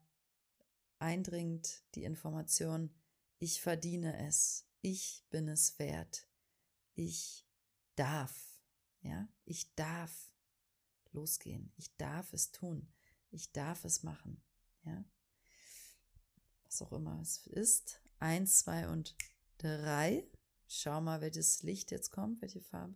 eindringt 0.99 1.83
die 1.95 2.03
Information, 2.03 2.93
ich 3.39 3.61
verdiene 3.61 4.27
es, 4.27 4.67
ich 4.81 5.25
bin 5.29 5.47
es 5.47 5.77
wert, 5.79 6.27
ich 6.93 7.47
darf, 7.95 8.59
ja, 9.01 9.27
ich 9.45 9.73
darf 9.75 10.31
losgehen, 11.11 11.73
ich 11.77 11.95
darf 11.97 12.33
es 12.33 12.51
tun, 12.51 12.91
ich 13.31 13.51
darf 13.51 13.85
es 13.85 14.03
machen, 14.03 14.43
ja, 14.83 15.03
was 16.63 16.81
auch 16.81 16.91
immer 16.91 17.19
es 17.21 17.47
ist. 17.47 18.01
Eins, 18.19 18.59
zwei 18.59 18.87
und 18.89 19.15
drei. 19.57 20.27
Schau 20.67 21.01
mal, 21.01 21.21
welches 21.21 21.63
Licht 21.63 21.91
jetzt 21.91 22.11
kommt, 22.11 22.41
welche 22.41 22.61
Farbe. 22.61 22.95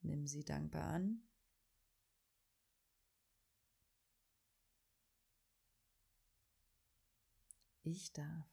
Nimm 0.00 0.26
sie 0.26 0.44
dankbar 0.44 0.84
an. 0.84 1.22
Ich 7.92 8.12
darf. 8.12 8.46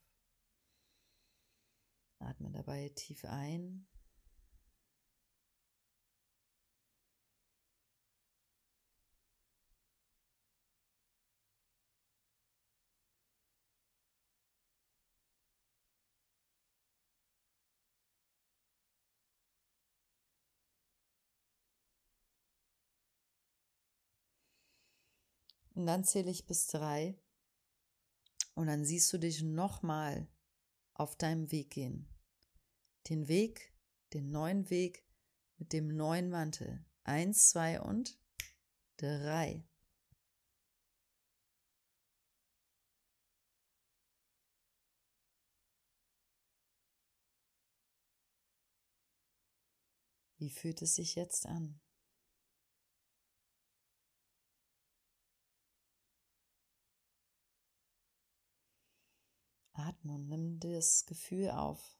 Atme 2.17 2.49
dabei 2.49 2.89
tief 2.95 3.23
ein. 3.25 3.87
Und 25.75 25.85
dann 25.85 26.03
zähle 26.03 26.31
ich 26.31 26.47
bis 26.47 26.65
drei. 26.65 27.19
Und 28.57 28.65
dann 28.65 28.83
siehst 28.83 29.13
du 29.13 29.19
dich 29.19 29.43
nochmal 29.43 30.27
auf 30.95 31.15
deinem 31.15 31.51
Weg 31.51 31.69
gehen. 31.69 32.07
den 33.07 33.27
Weg, 33.27 33.71
den 34.13 34.31
neuen 34.31 34.71
Weg 34.71 35.05
mit 35.57 35.73
dem 35.73 35.95
neuen 35.95 36.31
Mantel. 36.31 36.83
Eins, 37.03 37.51
zwei 37.51 37.79
und 37.79 38.19
drei. 38.97 39.63
Wie 50.39 50.49
fühlt 50.49 50.81
es 50.81 50.95
sich 50.95 51.13
jetzt 51.13 51.45
an? 51.45 51.79
Atme 59.77 60.13
und 60.13 60.27
nimm 60.27 60.59
das 60.59 61.05
Gefühl 61.05 61.51
auf. 61.51 61.97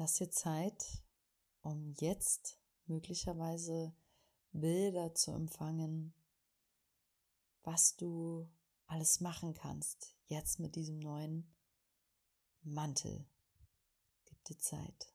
Lass 0.00 0.14
dir 0.14 0.30
Zeit, 0.30 1.02
um 1.60 1.92
jetzt 1.98 2.58
möglicherweise 2.86 3.92
Bilder 4.50 5.14
zu 5.14 5.30
empfangen, 5.30 6.14
was 7.62 7.96
du 7.96 8.48
alles 8.86 9.20
machen 9.20 9.54
kannst, 9.54 10.16
jetzt 10.26 10.58
mit 10.58 10.74
diesem 10.74 10.98
neuen 10.98 11.54
Mantel. 12.62 13.26
Gib 14.24 14.44
dir 14.44 14.58
Zeit. 14.58 15.12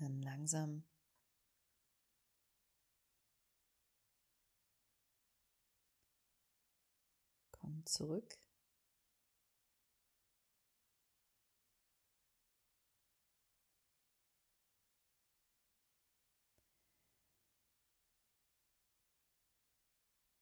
Dann 0.00 0.22
langsam 0.22 0.82
komm 7.50 7.84
zurück. 7.84 8.38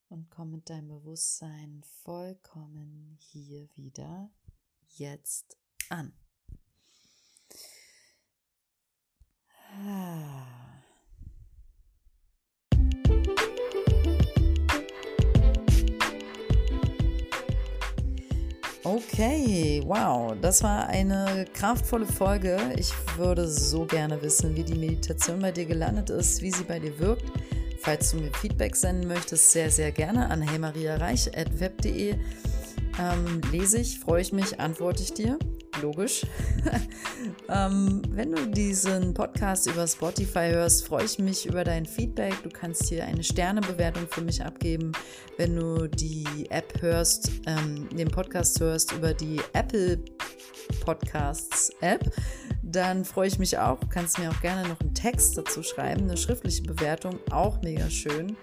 Und 0.08 0.30
komm 0.30 0.52
mit 0.52 0.70
deinem 0.70 0.86
Bewusstsein 0.88 1.82
vollkommen 1.82 3.18
hier 3.18 3.68
wieder 3.74 4.30
jetzt 4.86 5.58
an. 5.88 6.27
Okay, 18.84 19.82
wow, 19.84 20.34
das 20.40 20.62
war 20.62 20.86
eine 20.86 21.44
kraftvolle 21.52 22.06
Folge. 22.06 22.58
Ich 22.78 22.90
würde 23.18 23.46
so 23.46 23.84
gerne 23.84 24.22
wissen, 24.22 24.56
wie 24.56 24.64
die 24.64 24.76
Meditation 24.76 25.40
bei 25.40 25.52
dir 25.52 25.66
gelandet 25.66 26.08
ist, 26.08 26.40
wie 26.40 26.50
sie 26.50 26.64
bei 26.64 26.78
dir 26.78 26.98
wirkt. 26.98 27.24
Falls 27.80 28.12
du 28.12 28.16
mir 28.16 28.30
Feedback 28.32 28.74
senden 28.74 29.06
möchtest, 29.06 29.50
sehr, 29.50 29.70
sehr 29.70 29.92
gerne 29.92 30.30
an 30.30 30.40
heymariareich.web.de. 30.40 32.12
Ähm, 32.12 33.40
lese 33.52 33.78
ich, 33.78 34.00
freue 34.00 34.22
ich 34.22 34.32
mich, 34.32 34.58
antworte 34.58 35.02
ich 35.02 35.12
dir 35.12 35.38
logisch. 35.82 36.26
ähm, 37.48 38.02
wenn 38.10 38.32
du 38.32 38.46
diesen 38.46 39.14
Podcast 39.14 39.66
über 39.66 39.86
Spotify 39.86 40.50
hörst, 40.50 40.86
freue 40.86 41.04
ich 41.04 41.18
mich 41.18 41.46
über 41.46 41.64
dein 41.64 41.86
Feedback. 41.86 42.34
Du 42.42 42.48
kannst 42.48 42.88
hier 42.88 43.04
eine 43.04 43.22
Sternebewertung 43.22 44.06
für 44.08 44.22
mich 44.22 44.44
abgeben. 44.44 44.92
Wenn 45.36 45.56
du 45.56 45.88
die 45.88 46.46
App 46.50 46.80
hörst, 46.80 47.30
ähm, 47.46 47.88
den 47.90 48.10
Podcast 48.10 48.60
hörst 48.60 48.92
über 48.92 49.14
die 49.14 49.40
Apple 49.52 50.00
Podcasts 50.80 51.70
App, 51.80 52.04
dann 52.62 53.04
freue 53.04 53.28
ich 53.28 53.38
mich 53.38 53.56
auch. 53.58 53.80
Du 53.80 53.88
kannst 53.88 54.18
mir 54.18 54.30
auch 54.30 54.40
gerne 54.40 54.68
noch 54.68 54.80
einen 54.80 54.94
Text 54.94 55.38
dazu 55.38 55.62
schreiben, 55.62 56.02
eine 56.02 56.16
schriftliche 56.16 56.62
Bewertung, 56.62 57.18
auch 57.30 57.62
mega 57.62 57.88
schön. 57.88 58.36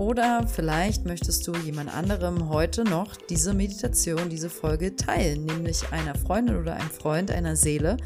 Oder 0.00 0.46
vielleicht 0.48 1.04
möchtest 1.04 1.46
du 1.46 1.54
jemand 1.56 1.94
anderem 1.94 2.48
heute 2.48 2.84
noch 2.84 3.16
diese 3.16 3.52
Meditation, 3.52 4.30
diese 4.30 4.48
Folge 4.48 4.96
teilen, 4.96 5.44
nämlich 5.44 5.92
einer 5.92 6.14
Freundin 6.14 6.56
oder 6.56 6.72
einem 6.72 6.88
Freund, 6.88 7.30
einer 7.30 7.54
Seele, 7.54 7.98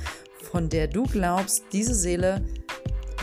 von 0.42 0.68
der 0.68 0.88
du 0.88 1.04
glaubst, 1.04 1.62
diese 1.72 1.94
Seele, 1.94 2.44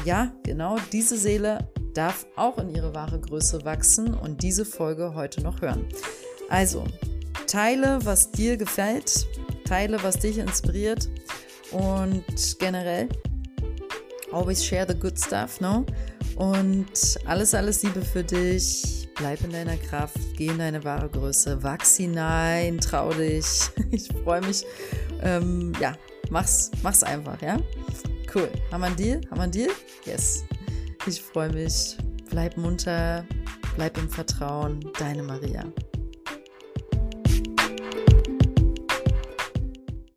ja, 0.06 0.32
genau, 0.44 0.78
diese 0.94 1.18
Seele 1.18 1.68
darf 1.94 2.26
auch 2.38 2.60
in 2.60 2.74
ihre 2.74 2.96
wahre 2.96 3.20
Größe 3.20 3.66
wachsen 3.66 4.14
und 4.14 4.42
diese 4.42 4.64
Folge 4.64 5.16
heute 5.16 5.42
noch 5.42 5.62
hören. 5.62 5.86
Also, 6.48 6.86
teile, 7.48 8.00
was 8.06 8.32
dir 8.32 8.56
gefällt, 8.56 9.28
teile, 9.66 10.02
was 10.02 10.18
dich 10.18 10.38
inspiriert 10.38 11.10
und 11.72 12.24
generell, 12.58 13.10
always 14.32 14.64
share 14.64 14.86
the 14.88 14.98
good 14.98 15.20
stuff, 15.20 15.60
no? 15.60 15.86
Und 16.36 17.20
alles, 17.26 17.54
alles 17.54 17.84
Liebe 17.84 18.02
für 18.02 18.24
dich. 18.24 19.10
Bleib 19.16 19.44
in 19.44 19.52
deiner 19.52 19.78
Kraft, 19.78 20.18
geh 20.36 20.48
in 20.48 20.58
deine 20.58 20.84
wahre 20.84 21.10
Größe, 21.10 21.62
wachs 21.62 21.98
hinein, 21.98 22.80
trau 22.80 23.14
dich. 23.14 23.62
Ich 23.92 24.08
freue 24.24 24.42
mich. 24.42 24.64
Ähm, 25.22 25.74
ja, 25.80 25.96
mach's, 26.30 26.72
mach's 26.82 27.04
einfach, 27.04 27.40
ja? 27.42 27.58
Cool. 28.34 28.50
Haben 28.72 28.82
wir 28.82 28.88
einen 28.88 28.96
Deal? 28.96 29.22
Haben 29.30 29.38
wir 29.38 29.44
einen 29.44 29.52
Deal? 29.52 29.70
Yes. 30.06 30.46
Ich 31.06 31.22
freue 31.22 31.52
mich. 31.52 31.98
Bleib 32.30 32.56
munter, 32.56 33.26
bleib 33.76 33.98
im 33.98 34.10
Vertrauen. 34.10 34.80
Deine 34.98 35.24
Maria. 35.24 35.66